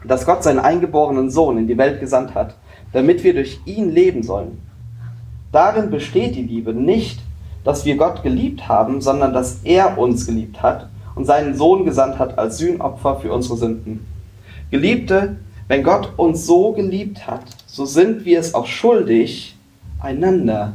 dass 0.06 0.26
Gott 0.26 0.44
seinen 0.44 0.60
eingeborenen 0.60 1.30
Sohn 1.30 1.58
in 1.58 1.68
die 1.68 1.78
Welt 1.78 2.00
gesandt 2.00 2.34
hat, 2.34 2.56
damit 2.92 3.24
wir 3.24 3.34
durch 3.34 3.60
ihn 3.66 3.90
leben 3.90 4.24
sollen. 4.24 4.62
Darin 5.52 5.90
besteht 5.90 6.36
die 6.36 6.44
Liebe 6.44 6.74
nicht, 6.74 7.22
dass 7.64 7.86
wir 7.86 7.98
Gott 7.98 8.24
geliebt 8.24 8.68
haben, 8.68 9.02
sondern 9.02 9.34
dass 9.34 9.62
er 9.64 9.98
uns 9.98 10.26
geliebt 10.26 10.62
hat 10.62 10.90
und 11.16 11.26
seinen 11.26 11.56
Sohn 11.56 11.86
gesandt 11.86 12.20
hat 12.20 12.38
als 12.38 12.58
Sühnopfer 12.58 13.18
für 13.18 13.34
unsere 13.34 13.58
Sünden. 13.58 14.06
Geliebte, 14.72 15.38
wenn 15.68 15.84
Gott 15.84 16.14
uns 16.18 16.46
so 16.46 16.72
geliebt 16.72 17.28
hat, 17.28 17.44
so 17.68 17.86
sind 17.86 18.26
wir 18.26 18.40
es 18.40 18.54
auch 18.54 18.66
schuldig, 18.66 19.56
einander 20.00 20.74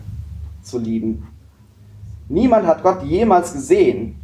zu 0.62 0.78
lieben. 0.78 1.26
Niemand 2.28 2.66
hat 2.66 2.82
Gott 2.82 3.02
jemals 3.02 3.52
gesehen. 3.52 4.16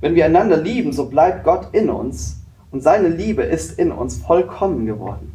Wenn 0.00 0.14
wir 0.14 0.26
einander 0.26 0.56
lieben, 0.56 0.92
so 0.92 1.06
bleibt 1.06 1.44
Gott 1.44 1.68
in 1.72 1.90
uns 1.90 2.40
und 2.70 2.82
seine 2.82 3.08
Liebe 3.08 3.42
ist 3.42 3.78
in 3.78 3.92
uns 3.92 4.18
vollkommen 4.18 4.86
geworden. 4.86 5.32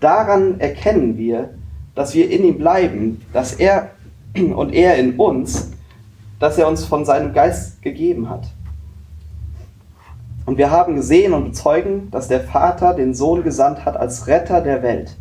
Daran 0.00 0.58
erkennen 0.60 1.16
wir, 1.16 1.50
dass 1.94 2.14
wir 2.14 2.30
in 2.30 2.44
ihm 2.44 2.58
bleiben, 2.58 3.20
dass 3.32 3.54
er 3.54 3.90
und 4.54 4.72
er 4.72 4.96
in 4.96 5.16
uns, 5.16 5.72
dass 6.38 6.58
er 6.58 6.68
uns 6.68 6.84
von 6.84 7.04
seinem 7.04 7.32
Geist 7.32 7.82
gegeben 7.82 8.28
hat. 8.28 8.48
Und 10.44 10.58
wir 10.58 10.70
haben 10.70 10.96
gesehen 10.96 11.32
und 11.34 11.44
bezeugen, 11.44 12.10
dass 12.10 12.28
der 12.28 12.40
Vater 12.40 12.94
den 12.94 13.14
Sohn 13.14 13.44
gesandt 13.44 13.84
hat 13.84 13.96
als 13.96 14.26
Retter 14.26 14.60
der 14.60 14.82
Welt. 14.82 15.16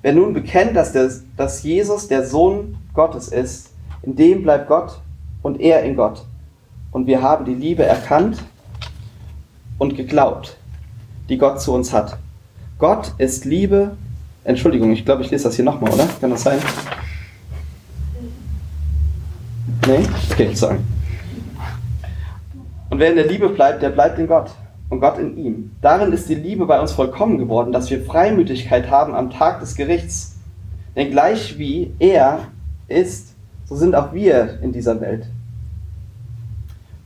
Wer 0.00 0.14
nun 0.14 0.32
bekennt, 0.32 0.76
dass, 0.76 0.92
der, 0.92 1.10
dass 1.36 1.62
Jesus 1.62 2.08
der 2.08 2.26
Sohn 2.26 2.76
Gottes 2.94 3.28
ist, 3.28 3.70
in 4.02 4.16
dem 4.16 4.42
bleibt 4.42 4.68
Gott 4.68 5.00
und 5.42 5.60
er 5.60 5.82
in 5.82 5.96
Gott. 5.96 6.24
Und 6.92 7.06
wir 7.06 7.22
haben 7.22 7.44
die 7.44 7.54
Liebe 7.54 7.84
erkannt 7.84 8.42
und 9.78 9.96
geglaubt, 9.96 10.56
die 11.28 11.38
Gott 11.38 11.60
zu 11.60 11.72
uns 11.72 11.92
hat. 11.92 12.18
Gott 12.78 13.12
ist 13.18 13.44
Liebe. 13.44 13.96
Entschuldigung, 14.44 14.92
ich 14.92 15.04
glaube, 15.04 15.22
ich 15.22 15.30
lese 15.30 15.44
das 15.44 15.56
hier 15.56 15.64
nochmal, 15.64 15.92
oder? 15.92 16.06
Kann 16.20 16.30
das 16.30 16.42
sein? 16.42 16.58
Nee? 19.86 20.06
Okay, 20.30 20.54
sorry. 20.54 20.76
Und 22.90 22.98
wer 22.98 23.10
in 23.10 23.16
der 23.16 23.26
Liebe 23.26 23.48
bleibt, 23.48 23.82
der 23.82 23.90
bleibt 23.90 24.18
in 24.18 24.26
Gott 24.26 24.50
und 24.88 25.00
Gott 25.00 25.18
in 25.18 25.36
ihm. 25.36 25.72
Darin 25.82 26.12
ist 26.12 26.28
die 26.28 26.34
Liebe 26.34 26.66
bei 26.66 26.80
uns 26.80 26.92
vollkommen 26.92 27.38
geworden, 27.38 27.72
dass 27.72 27.90
wir 27.90 28.04
Freimütigkeit 28.04 28.90
haben 28.90 29.14
am 29.14 29.30
Tag 29.30 29.60
des 29.60 29.74
Gerichts. 29.74 30.36
Denn 30.96 31.10
gleich 31.10 31.58
wie 31.58 31.92
er 31.98 32.48
ist, 32.88 33.34
so 33.64 33.76
sind 33.76 33.94
auch 33.94 34.12
wir 34.12 34.60
in 34.62 34.72
dieser 34.72 35.00
Welt. 35.00 35.26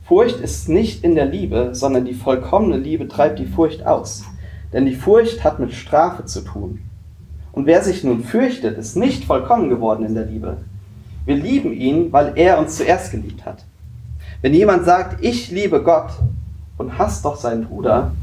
Furcht 0.03 0.39
ist 0.39 0.69
nicht 0.69 1.03
in 1.03 1.15
der 1.15 1.25
Liebe, 1.25 1.69
sondern 1.73 2.05
die 2.05 2.13
vollkommene 2.13 2.77
Liebe 2.77 3.07
treibt 3.07 3.39
die 3.39 3.45
Furcht 3.45 3.85
aus. 3.85 4.23
Denn 4.73 4.85
die 4.85 4.95
Furcht 4.95 5.43
hat 5.43 5.59
mit 5.59 5.73
Strafe 5.73 6.25
zu 6.25 6.41
tun. 6.41 6.81
Und 7.51 7.65
wer 7.65 7.83
sich 7.83 8.03
nun 8.03 8.23
fürchtet, 8.23 8.77
ist 8.77 8.95
nicht 8.95 9.25
vollkommen 9.25 9.69
geworden 9.69 10.05
in 10.05 10.15
der 10.15 10.25
Liebe. 10.25 10.57
Wir 11.29 11.35
lieben 11.35 11.73
ihn, 11.73 12.11
weil 12.11 12.33
er 12.37 12.57
uns 12.57 12.77
zuerst 12.77 13.11
geliebt 13.11 13.45
hat. 13.45 13.63
Wenn 14.41 14.51
jemand 14.55 14.85
sagt, 14.85 15.23
ich 15.23 15.51
liebe 15.51 15.83
Gott 15.83 16.09
und 16.79 16.97
hasst 16.97 17.23
doch 17.23 17.35
seinen 17.35 17.65
Bruder, 17.65 18.13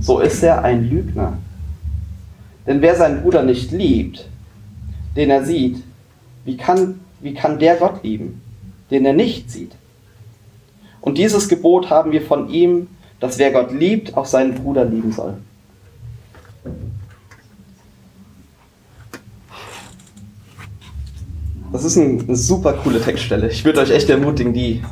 so 0.00 0.18
ist 0.18 0.42
er 0.42 0.64
ein 0.64 0.90
Lügner. 0.90 1.34
Denn 2.66 2.82
wer 2.82 2.96
seinen 2.96 3.22
Bruder 3.22 3.44
nicht 3.44 3.70
liebt, 3.70 4.28
den 5.14 5.30
er 5.30 5.44
sieht, 5.44 5.84
wie 6.44 6.56
kann, 6.56 6.98
wie 7.20 7.32
kann 7.32 7.60
der 7.60 7.76
Gott 7.76 8.02
lieben, 8.02 8.42
den 8.90 9.04
er 9.04 9.12
nicht 9.12 9.48
sieht? 9.48 9.76
Und 11.00 11.18
dieses 11.18 11.48
Gebot 11.48 11.90
haben 11.90 12.10
wir 12.10 12.22
von 12.22 12.50
ihm, 12.50 12.88
dass 13.20 13.38
wer 13.38 13.52
Gott 13.52 13.70
liebt, 13.70 14.16
auch 14.16 14.26
seinen 14.26 14.56
Bruder 14.56 14.84
lieben 14.84 15.12
soll. 15.12 15.34
Ist 21.86 21.96
eine 21.96 22.34
super 22.34 22.72
coole 22.72 23.00
Textstelle. 23.00 23.48
Ich 23.48 23.64
würde 23.64 23.80
euch 23.80 23.92
echt 23.92 24.10
ermutigen, 24.10 24.52
die 24.52 24.82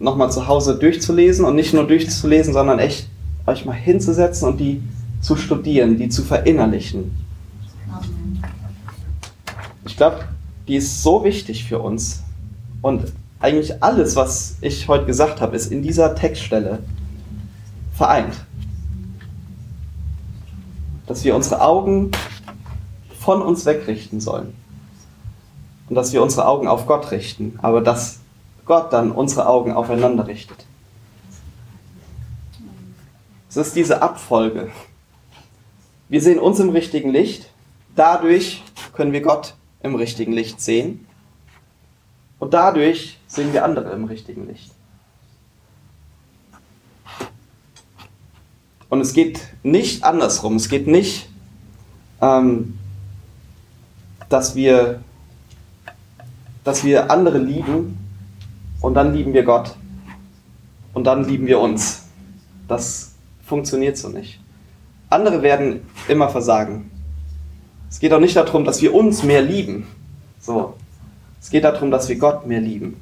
nochmal 0.00 0.32
zu 0.32 0.48
Hause 0.48 0.76
durchzulesen 0.76 1.44
und 1.44 1.54
nicht 1.54 1.74
nur 1.74 1.86
durchzulesen, 1.86 2.52
sondern 2.52 2.80
echt 2.80 3.08
euch 3.46 3.64
mal 3.64 3.74
hinzusetzen 3.74 4.48
und 4.48 4.58
die 4.58 4.82
zu 5.20 5.36
studieren, 5.36 5.96
die 5.96 6.08
zu 6.08 6.24
verinnerlichen. 6.24 7.12
Ich 9.86 9.96
glaube, 9.96 10.24
die 10.66 10.74
ist 10.74 11.04
so 11.04 11.22
wichtig 11.22 11.64
für 11.64 11.78
uns. 11.78 12.24
Und 12.82 13.12
eigentlich 13.38 13.80
alles, 13.80 14.16
was 14.16 14.56
ich 14.62 14.88
heute 14.88 15.06
gesagt 15.06 15.40
habe, 15.40 15.54
ist 15.54 15.70
in 15.70 15.82
dieser 15.82 16.16
Textstelle 16.16 16.80
vereint. 17.94 18.34
Dass 21.06 21.22
wir 21.22 21.36
unsere 21.36 21.60
Augen 21.60 22.10
von 23.20 23.40
uns 23.40 23.64
wegrichten 23.66 24.18
sollen. 24.18 24.65
Und 25.88 25.94
dass 25.94 26.12
wir 26.12 26.22
unsere 26.22 26.46
Augen 26.46 26.68
auf 26.68 26.86
Gott 26.86 27.10
richten, 27.10 27.58
aber 27.62 27.80
dass 27.80 28.20
Gott 28.64 28.92
dann 28.92 29.12
unsere 29.12 29.48
Augen 29.48 29.72
aufeinander 29.72 30.26
richtet. 30.26 30.66
Es 33.48 33.56
ist 33.56 33.76
diese 33.76 34.02
Abfolge. 34.02 34.70
Wir 36.08 36.20
sehen 36.20 36.38
uns 36.38 36.60
im 36.60 36.70
richtigen 36.70 37.10
Licht, 37.10 37.48
dadurch 37.94 38.62
können 38.92 39.12
wir 39.12 39.22
Gott 39.22 39.54
im 39.82 39.94
richtigen 39.94 40.32
Licht 40.32 40.60
sehen 40.60 41.06
und 42.38 42.52
dadurch 42.54 43.18
sehen 43.26 43.52
wir 43.52 43.64
andere 43.64 43.90
im 43.92 44.04
richtigen 44.04 44.46
Licht. 44.46 44.72
Und 48.88 49.00
es 49.00 49.12
geht 49.12 49.40
nicht 49.62 50.04
andersrum. 50.04 50.56
Es 50.56 50.68
geht 50.68 50.86
nicht, 50.86 51.28
ähm, 52.20 52.78
dass, 54.28 54.54
wir, 54.54 55.02
dass 56.66 56.82
wir 56.82 57.12
andere 57.12 57.38
lieben 57.38 57.96
und 58.80 58.94
dann 58.94 59.14
lieben 59.14 59.32
wir 59.32 59.44
Gott 59.44 59.76
und 60.94 61.04
dann 61.04 61.24
lieben 61.24 61.46
wir 61.46 61.60
uns. 61.60 62.08
Das 62.66 63.14
funktioniert 63.44 63.96
so 63.96 64.08
nicht. 64.08 64.40
Andere 65.08 65.42
werden 65.42 65.82
immer 66.08 66.28
versagen. 66.28 66.90
Es 67.88 68.00
geht 68.00 68.12
auch 68.12 68.18
nicht 68.18 68.34
darum, 68.34 68.64
dass 68.64 68.82
wir 68.82 68.92
uns 68.92 69.22
mehr 69.22 69.42
lieben. 69.42 69.86
So, 70.40 70.74
Es 71.40 71.50
geht 71.50 71.62
darum, 71.62 71.92
dass 71.92 72.08
wir 72.08 72.16
Gott 72.18 72.48
mehr 72.48 72.60
lieben. 72.60 72.96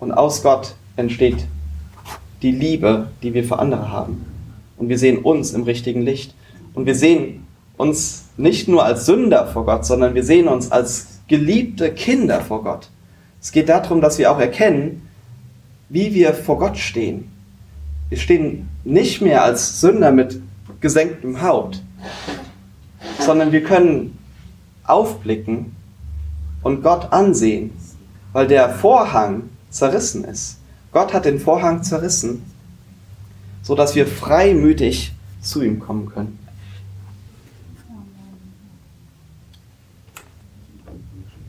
Und 0.00 0.10
aus 0.10 0.42
Gott 0.42 0.74
entsteht 0.96 1.46
die 2.42 2.50
Liebe, 2.50 3.10
die 3.22 3.32
wir 3.32 3.44
für 3.44 3.60
andere 3.60 3.92
haben. 3.92 4.26
Und 4.76 4.88
wir 4.88 4.98
sehen 4.98 5.18
uns 5.18 5.52
im 5.52 5.62
richtigen 5.62 6.02
Licht. 6.02 6.34
Und 6.74 6.86
wir 6.86 6.96
sehen 6.96 7.46
uns 7.76 8.24
nicht 8.36 8.66
nur 8.66 8.84
als 8.84 9.06
Sünder 9.06 9.46
vor 9.46 9.64
Gott, 9.64 9.86
sondern 9.86 10.16
wir 10.16 10.24
sehen 10.24 10.48
uns 10.48 10.72
als 10.72 11.15
geliebte 11.28 11.92
Kinder 11.92 12.40
vor 12.40 12.62
Gott. 12.62 12.90
Es 13.40 13.52
geht 13.52 13.68
darum, 13.68 14.00
dass 14.00 14.18
wir 14.18 14.30
auch 14.30 14.38
erkennen, 14.38 15.08
wie 15.88 16.14
wir 16.14 16.34
vor 16.34 16.58
Gott 16.58 16.78
stehen. 16.78 17.30
Wir 18.08 18.18
stehen 18.18 18.68
nicht 18.84 19.20
mehr 19.20 19.42
als 19.42 19.80
Sünder 19.80 20.12
mit 20.12 20.40
gesenktem 20.80 21.42
Haupt, 21.42 21.82
sondern 23.20 23.52
wir 23.52 23.62
können 23.62 24.18
aufblicken 24.84 25.74
und 26.62 26.82
Gott 26.82 27.12
ansehen, 27.12 27.72
weil 28.32 28.46
der 28.46 28.70
Vorhang 28.70 29.44
zerrissen 29.70 30.24
ist. 30.24 30.58
Gott 30.92 31.12
hat 31.12 31.24
den 31.24 31.40
Vorhang 31.40 31.82
zerrissen, 31.82 32.44
so 33.62 33.74
dass 33.74 33.94
wir 33.94 34.06
freimütig 34.06 35.12
zu 35.40 35.62
ihm 35.62 35.80
kommen 35.80 36.08
können. 36.08 36.45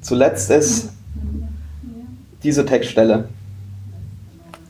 Zuletzt 0.07 0.49
ist 0.51 0.87
diese 2.41 2.65
Textstelle 2.65 3.27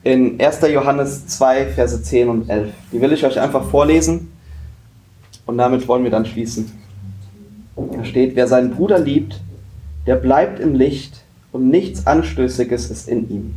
in 0.02 0.42
1. 0.42 0.62
Johannes 0.62 1.28
2, 1.28 1.68
Verse 1.68 2.02
10 2.02 2.28
und 2.28 2.50
11. 2.50 2.74
Die 2.92 3.00
will 3.00 3.14
ich 3.14 3.24
euch 3.24 3.40
einfach 3.40 3.64
vorlesen 3.70 4.32
und 5.46 5.60
damit 5.60 5.88
wollen 5.88 6.04
wir 6.04 6.10
dann 6.10 6.26
schließen. 6.26 6.72
Da 7.76 8.04
steht, 8.04 8.36
wer 8.36 8.48
seinen 8.48 8.72
Bruder 8.72 8.98
liebt, 8.98 9.40
der 10.08 10.16
bleibt 10.16 10.60
im 10.60 10.74
Licht 10.74 11.22
und 11.52 11.70
nichts 11.70 12.08
Anstößiges 12.08 12.90
ist 12.90 13.08
in 13.08 13.30
ihm. 13.30 13.56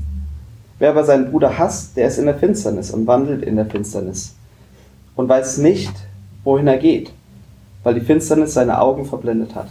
Wer 0.78 0.90
aber 0.90 1.04
seinen 1.04 1.30
Bruder 1.30 1.56
hasst, 1.56 1.96
der 1.96 2.08
ist 2.08 2.18
in 2.18 2.26
der 2.26 2.36
Finsternis 2.36 2.90
und 2.90 3.06
wandelt 3.06 3.42
in 3.42 3.56
der 3.56 3.64
Finsternis 3.64 4.34
und 5.16 5.30
weiß 5.30 5.56
nicht, 5.56 5.94
wohin 6.44 6.66
er 6.66 6.76
geht, 6.76 7.10
weil 7.84 7.94
die 7.94 8.02
Finsternis 8.02 8.52
seine 8.52 8.82
Augen 8.82 9.06
verblendet 9.06 9.54
hat. 9.54 9.68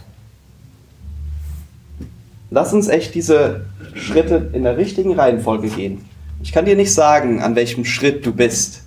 Lass 2.50 2.72
uns 2.72 2.88
echt 2.88 3.14
diese 3.14 3.64
Schritte 3.94 4.50
in 4.52 4.64
der 4.64 4.76
richtigen 4.76 5.14
Reihenfolge 5.14 5.68
gehen. 5.68 6.04
Ich 6.42 6.52
kann 6.52 6.64
dir 6.64 6.74
nicht 6.74 6.92
sagen, 6.92 7.40
an 7.40 7.54
welchem 7.54 7.84
Schritt 7.84 8.26
du 8.26 8.32
bist, 8.32 8.82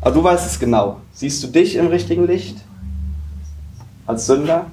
aber 0.00 0.12
du 0.12 0.24
weißt 0.24 0.46
es 0.46 0.58
genau. 0.58 1.00
Siehst 1.12 1.42
du 1.42 1.48
dich 1.48 1.76
im 1.76 1.86
richtigen 1.86 2.26
Licht? 2.26 2.56
Als 4.06 4.26
Sünder? 4.26 4.66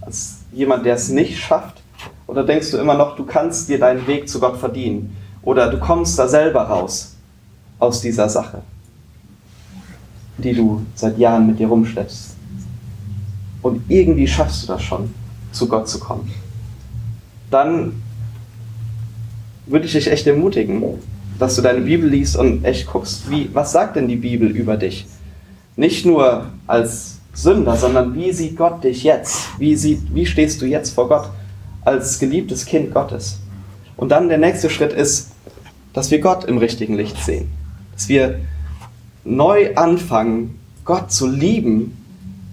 Als 0.00 0.38
jemand, 0.52 0.86
der 0.86 0.94
es 0.94 1.08
nicht 1.10 1.38
schafft? 1.38 1.82
Oder 2.26 2.44
denkst 2.44 2.70
du 2.70 2.78
immer 2.78 2.94
noch, 2.94 3.16
du 3.16 3.24
kannst 3.24 3.68
dir 3.68 3.78
deinen 3.78 4.06
Weg 4.06 4.28
zu 4.28 4.40
Gott 4.40 4.56
verdienen? 4.56 5.14
Oder 5.42 5.70
du 5.70 5.78
kommst 5.78 6.18
da 6.18 6.26
selber 6.28 6.62
raus 6.62 7.14
aus 7.78 8.00
dieser 8.00 8.28
Sache, 8.28 8.62
die 10.38 10.54
du 10.54 10.86
seit 10.94 11.18
Jahren 11.18 11.46
mit 11.46 11.58
dir 11.58 11.68
rumschleppst? 11.68 12.36
Und 13.60 13.82
irgendwie 13.88 14.26
schaffst 14.26 14.62
du 14.62 14.68
das 14.68 14.82
schon, 14.82 15.12
zu 15.52 15.68
Gott 15.68 15.88
zu 15.88 15.98
kommen. 15.98 16.30
Dann 17.50 18.02
würde 19.66 19.86
ich 19.86 19.92
dich 19.92 20.10
echt 20.10 20.26
ermutigen, 20.26 20.82
dass 21.38 21.56
du 21.56 21.62
deine 21.62 21.80
Bibel 21.80 22.08
liest 22.08 22.36
und 22.36 22.64
echt 22.64 22.86
guckst, 22.86 23.30
wie, 23.30 23.50
was 23.52 23.72
sagt 23.72 23.96
denn 23.96 24.08
die 24.08 24.16
Bibel 24.16 24.50
über 24.50 24.76
dich? 24.76 25.06
Nicht 25.76 26.06
nur 26.06 26.46
als 26.66 27.18
Sünder, 27.32 27.76
sondern 27.76 28.14
wie 28.14 28.32
sieht 28.32 28.56
Gott 28.56 28.84
dich 28.84 29.02
jetzt? 29.02 29.58
Wie, 29.58 29.74
sieht, 29.76 30.14
wie 30.14 30.26
stehst 30.26 30.62
du 30.62 30.66
jetzt 30.66 30.90
vor 30.90 31.08
Gott 31.08 31.30
als 31.84 32.18
geliebtes 32.18 32.64
Kind 32.64 32.94
Gottes? 32.94 33.40
Und 33.96 34.10
dann 34.10 34.28
der 34.28 34.38
nächste 34.38 34.70
Schritt 34.70 34.92
ist, 34.92 35.30
dass 35.92 36.10
wir 36.10 36.20
Gott 36.20 36.44
im 36.44 36.58
richtigen 36.58 36.94
Licht 36.94 37.16
sehen. 37.22 37.50
Dass 37.92 38.08
wir 38.08 38.40
neu 39.24 39.74
anfangen, 39.76 40.58
Gott 40.84 41.10
zu 41.10 41.28
lieben 41.28 41.96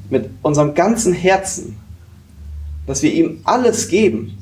mit 0.10 0.30
unserem 0.42 0.74
ganzen 0.74 1.14
Herzen. 1.14 1.78
Dass 2.88 3.04
wir 3.04 3.14
ihm 3.14 3.42
alles 3.44 3.88
geben. 3.88 4.38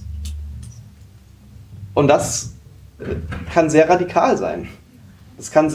Und 1.99 2.07
das 2.07 2.51
kann 3.53 3.69
sehr 3.69 3.89
radikal 3.89 4.37
sein. 4.37 4.69
Es 5.37 5.51
kann 5.51 5.69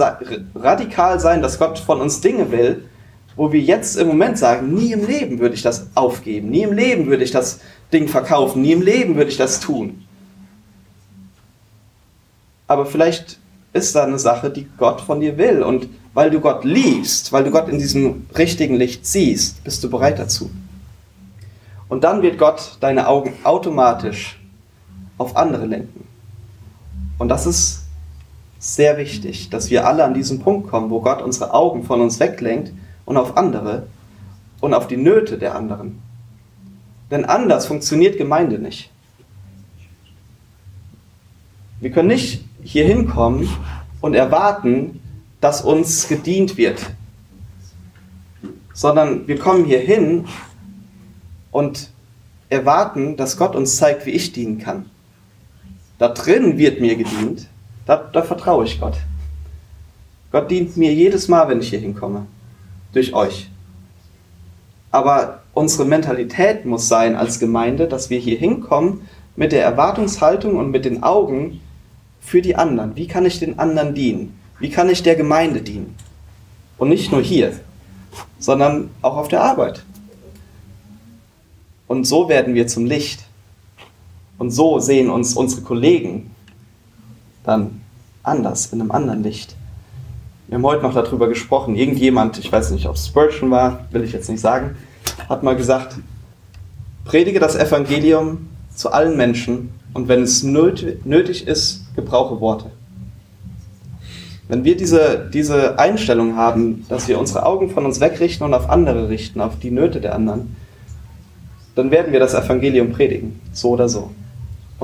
radikal 0.55 1.21
sein, 1.21 1.43
dass 1.43 1.59
Gott 1.59 1.79
von 1.79 2.01
uns 2.01 2.23
Dinge 2.23 2.51
will, 2.51 2.87
wo 3.37 3.53
wir 3.53 3.61
jetzt 3.61 3.99
im 3.99 4.07
Moment 4.07 4.39
sagen, 4.39 4.73
nie 4.73 4.93
im 4.93 5.07
Leben 5.07 5.39
würde 5.39 5.55
ich 5.55 5.61
das 5.61 5.89
aufgeben, 5.95 6.49
nie 6.49 6.63
im 6.63 6.73
Leben 6.73 7.09
würde 7.09 7.25
ich 7.25 7.31
das 7.31 7.61
Ding 7.93 8.09
verkaufen, 8.09 8.63
nie 8.63 8.73
im 8.73 8.81
Leben 8.81 9.17
würde 9.17 9.31
ich 9.31 9.37
das 9.37 9.61
tun. 9.61 10.03
Aber 12.69 12.87
vielleicht 12.87 13.39
ist 13.75 13.95
da 13.95 14.05
eine 14.05 14.19
Sache, 14.19 14.49
die 14.49 14.67
Gott 14.79 15.03
von 15.03 15.21
dir 15.21 15.37
will 15.37 15.63
und 15.63 15.91
weil 16.15 16.31
du 16.31 16.41
Gott 16.41 16.65
liebst, 16.65 17.35
weil 17.35 17.45
du 17.45 17.51
Gott 17.51 17.69
in 17.69 17.79
diesem 17.79 18.25
richtigen 18.35 18.77
Licht 18.77 19.05
siehst, 19.05 19.63
bist 19.63 19.85
du 19.85 19.91
bereit 19.91 20.19
dazu. 20.19 20.51
Und 21.91 22.03
dann 22.03 22.23
wird 22.23 22.39
Gott 22.39 22.79
deine 22.81 23.09
Augen 23.09 23.35
automatisch 23.45 24.41
auf 25.19 25.37
andere 25.37 25.67
lenken. 25.67 26.14
Und 27.19 27.29
das 27.29 27.47
ist 27.47 27.85
sehr 28.59 28.97
wichtig, 28.97 29.51
dass 29.51 29.71
wir 29.71 29.87
alle 29.87 30.05
an 30.05 30.15
diesen 30.15 30.41
Punkt 30.41 30.69
kommen, 30.69 30.91
wo 30.91 31.01
Gott 31.01 31.23
unsere 31.23 31.53
Augen 31.53 31.85
von 31.85 32.01
uns 32.01 32.19
weglenkt 32.19 32.73
und 33.05 33.17
auf 33.17 33.37
andere 33.37 33.87
und 34.61 34.75
auf 34.75 34.87
die 34.87 34.97
Nöte 34.97 35.39
der 35.39 35.55
anderen. 35.55 36.01
Denn 37.11 37.25
anders 37.25 37.67
funktioniert 37.67 38.17
Gemeinde 38.17 38.59
nicht. 38.59 38.91
Wir 41.81 41.91
können 41.91 42.09
nicht 42.09 42.45
hier 42.63 42.87
hinkommen 42.87 43.49
und 44.01 44.15
erwarten, 44.15 45.01
dass 45.41 45.61
uns 45.61 46.09
gedient 46.09 46.57
wird, 46.57 46.91
sondern 48.73 49.29
wir 49.29 49.39
kommen 49.39 49.67
hier 49.67 49.81
hin 49.81 50.25
und 51.51 51.91
erwarten, 52.49 53.19
dass 53.19 53.37
Gott 53.37 53.55
uns 53.55 53.77
zeigt, 53.77 54.07
wie 54.07 54.13
ich 54.13 54.33
dienen 54.33 54.59
kann. 54.59 54.91
Da 55.99 56.09
drin 56.09 56.59
wird 56.59 56.81
mir 56.81 56.97
gedient. 56.97 57.49
Da, 57.87 57.97
da 57.97 58.23
vertraue 58.23 58.65
ich 58.65 58.81
Gott. 58.81 58.97
Gott 60.33 60.51
dient 60.51 60.77
mir 60.77 60.93
jedes 60.93 61.29
Mal, 61.29 61.49
wenn 61.49 61.61
ich 61.61 61.69
hier 61.69 61.79
hinkomme. 61.79 62.27
Durch 62.93 63.15
euch. 63.15 63.49
Aber 64.91 65.43
unsere 65.55 65.85
Mentalität 65.85 66.65
muss 66.65 66.89
sein 66.89 67.17
als 67.17 67.39
Gemeinde, 67.39 67.89
dass 67.89 68.11
wir 68.11 68.19
hier 68.19 68.39
hinkommen 68.39 69.09
mit 69.37 69.53
der 69.53 69.65
Erwartungshaltung 69.65 70.57
und 70.57 70.71
mit 70.71 70.85
den 70.85 71.03
Augen 71.03 71.61
für 72.21 72.43
die 72.43 72.57
anderen. 72.57 72.97
Wie 72.97 73.07
kann 73.07 73.27
ich 73.27 73.39
den 73.39 73.59
anderen 73.59 73.95
dienen? 73.95 74.39
Wie 74.59 74.71
kann 74.71 74.89
ich 74.89 75.03
der 75.03 75.17
Gemeinde 75.17 75.63
dienen? 75.63 75.95
Und 76.79 76.89
nicht 76.89 77.13
nur 77.13 77.23
hier, 77.23 77.53
sondern 78.39 78.91
auch 79.03 79.17
auf 79.17 79.29
der 79.29 79.43
Arbeit. 79.43 79.85
Und 81.87 82.05
so 82.05 82.29
werden 82.29 82.55
wir 82.55 82.67
zum 82.67 82.87
Licht. 82.87 83.25
Und 84.39 84.51
so 84.51 84.79
sehen 84.79 85.11
uns 85.11 85.35
unsere 85.35 85.63
Kollegen 85.63 86.31
dann 87.45 87.81
anders, 88.23 88.73
in 88.73 88.81
einem 88.81 88.91
anderen 88.91 89.23
Licht. 89.23 89.55
Wir 90.49 90.57
haben 90.57 90.65
heute 90.65 90.83
noch 90.83 90.95
darüber 90.95 91.29
gesprochen. 91.29 91.75
Irgendjemand, 91.77 92.39
ich 92.39 92.51
weiß 92.51 92.71
nicht, 92.73 92.87
ob 92.87 92.97
es 92.97 93.07
Spurgeon 93.07 93.51
war, 93.51 93.87
will 93.91 94.03
ich 94.03 94.13
jetzt 94.13 94.29
nicht 94.29 94.41
sagen, 94.41 94.77
hat 95.29 95.43
mal 95.43 95.57
gesagt, 95.57 95.97
predige 97.05 97.41
das 97.41 97.55
Evangelium 97.57 98.49
zu 98.75 98.93
allen 98.93 99.17
Menschen 99.17 99.71
und 99.93 100.09
wenn 100.09 100.23
es 100.23 100.43
nötig 100.43 101.47
ist, 101.47 101.95
gebrauche 101.95 102.41
Worte. 102.41 102.71
Wenn 104.49 104.65
wir 104.65 104.77
diese, 104.77 105.31
diese 105.33 105.79
Einstellung 105.79 106.37
haben, 106.37 106.85
dass 106.89 107.09
wir 107.09 107.19
unsere 107.19 107.47
Augen 107.47 107.71
von 107.71 107.87
uns 107.87 108.01
wegrichten 108.01 108.45
und 108.45 108.53
auf 108.53 108.69
andere 108.69 109.09
richten, 109.09 109.41
auf 109.41 109.59
die 109.59 109.71
Nöte 109.71 110.01
der 110.01 110.15
anderen, 110.15 110.57
dann 111.75 111.91
werden 111.91 112.13
wir 112.13 112.21
das 112.21 112.35
Evangelium 112.35 112.93
predigen, 112.93 113.41
so 113.53 113.71
oder 113.71 113.89
so. 113.89 114.11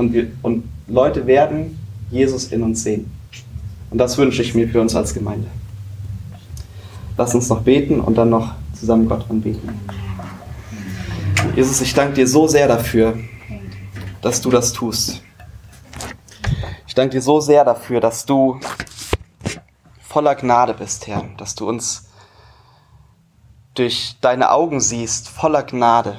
Und, 0.01 0.15
wir, 0.15 0.29
und 0.41 0.65
Leute 0.89 1.27
werden 1.27 1.79
Jesus 2.11 2.47
in 2.53 2.63
uns 2.63 2.83
sehen. 2.83 3.11
Und 3.91 3.99
das 3.99 4.17
wünsche 4.17 4.41
ich 4.41 4.55
mir 4.55 4.67
für 4.67 4.81
uns 4.81 4.95
als 4.97 5.13
Gemeinde. 5.13 5.47
Lass 7.19 7.35
uns 7.35 7.51
noch 7.51 7.61
beten 7.61 8.01
und 8.01 8.17
dann 8.17 8.31
noch 8.31 8.55
zusammen 8.73 9.07
Gott 9.07 9.29
anbeten. 9.29 9.69
Jesus, 11.55 11.83
ich 11.83 11.93
danke 11.93 12.15
dir 12.15 12.27
so 12.27 12.49
sehr 12.49 12.67
dafür, 12.67 13.19
dass 14.23 14.41
du 14.41 14.51
das 14.51 14.73
tust. 14.73 15.23
Ich 16.87 16.95
danke 16.95 17.17
dir 17.17 17.23
so 17.23 17.39
sehr 17.41 17.67
dafür, 17.67 18.01
dass 18.01 18.25
du 18.25 18.59
voller 20.01 20.35
Gnade 20.35 20.73
bist, 20.73 21.09
Herr, 21.09 21.25
dass 21.37 21.55
du 21.55 21.69
uns 21.69 22.09
durch 23.75 24.17
deine 24.23 24.51
Augen 24.51 24.81
siehst, 24.81 25.29
voller 25.29 25.63
Gnade, 25.63 26.19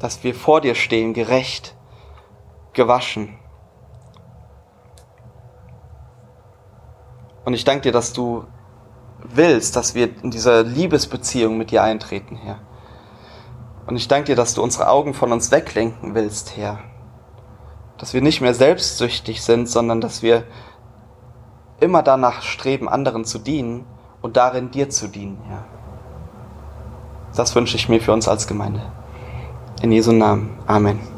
dass 0.00 0.24
wir 0.24 0.34
vor 0.34 0.60
dir 0.60 0.74
stehen, 0.74 1.14
gerecht, 1.14 1.76
gewaschen. 2.78 3.36
Und 7.44 7.52
ich 7.52 7.64
danke 7.64 7.82
dir, 7.82 7.92
dass 7.92 8.14
du 8.14 8.44
willst, 9.22 9.76
dass 9.76 9.94
wir 9.94 10.08
in 10.22 10.30
dieser 10.30 10.62
Liebesbeziehung 10.62 11.58
mit 11.58 11.70
dir 11.70 11.82
eintreten, 11.82 12.36
Herr. 12.36 12.60
Und 13.86 13.96
ich 13.96 14.06
danke 14.06 14.26
dir, 14.26 14.36
dass 14.36 14.54
du 14.54 14.62
unsere 14.62 14.88
Augen 14.88 15.12
von 15.12 15.32
uns 15.32 15.50
weglenken 15.50 16.14
willst, 16.14 16.56
Herr. 16.56 16.78
dass 17.98 18.14
wir 18.14 18.22
nicht 18.22 18.40
mehr 18.40 18.54
selbstsüchtig 18.54 19.42
sind, 19.42 19.68
sondern 19.68 20.00
dass 20.00 20.22
wir 20.22 20.44
immer 21.80 22.02
danach 22.02 22.42
streben, 22.42 22.88
anderen 22.88 23.24
zu 23.24 23.38
dienen 23.38 23.86
und 24.22 24.36
darin 24.36 24.70
dir 24.70 24.88
zu 24.88 25.08
dienen, 25.08 25.42
Herr. 25.48 25.64
Das 27.34 27.54
wünsche 27.54 27.76
ich 27.76 27.88
mir 27.88 28.00
für 28.00 28.12
uns 28.12 28.28
als 28.28 28.46
Gemeinde. 28.46 28.82
In 29.82 29.90
Jesu 29.90 30.12
Namen. 30.12 30.50
Amen. 30.66 31.17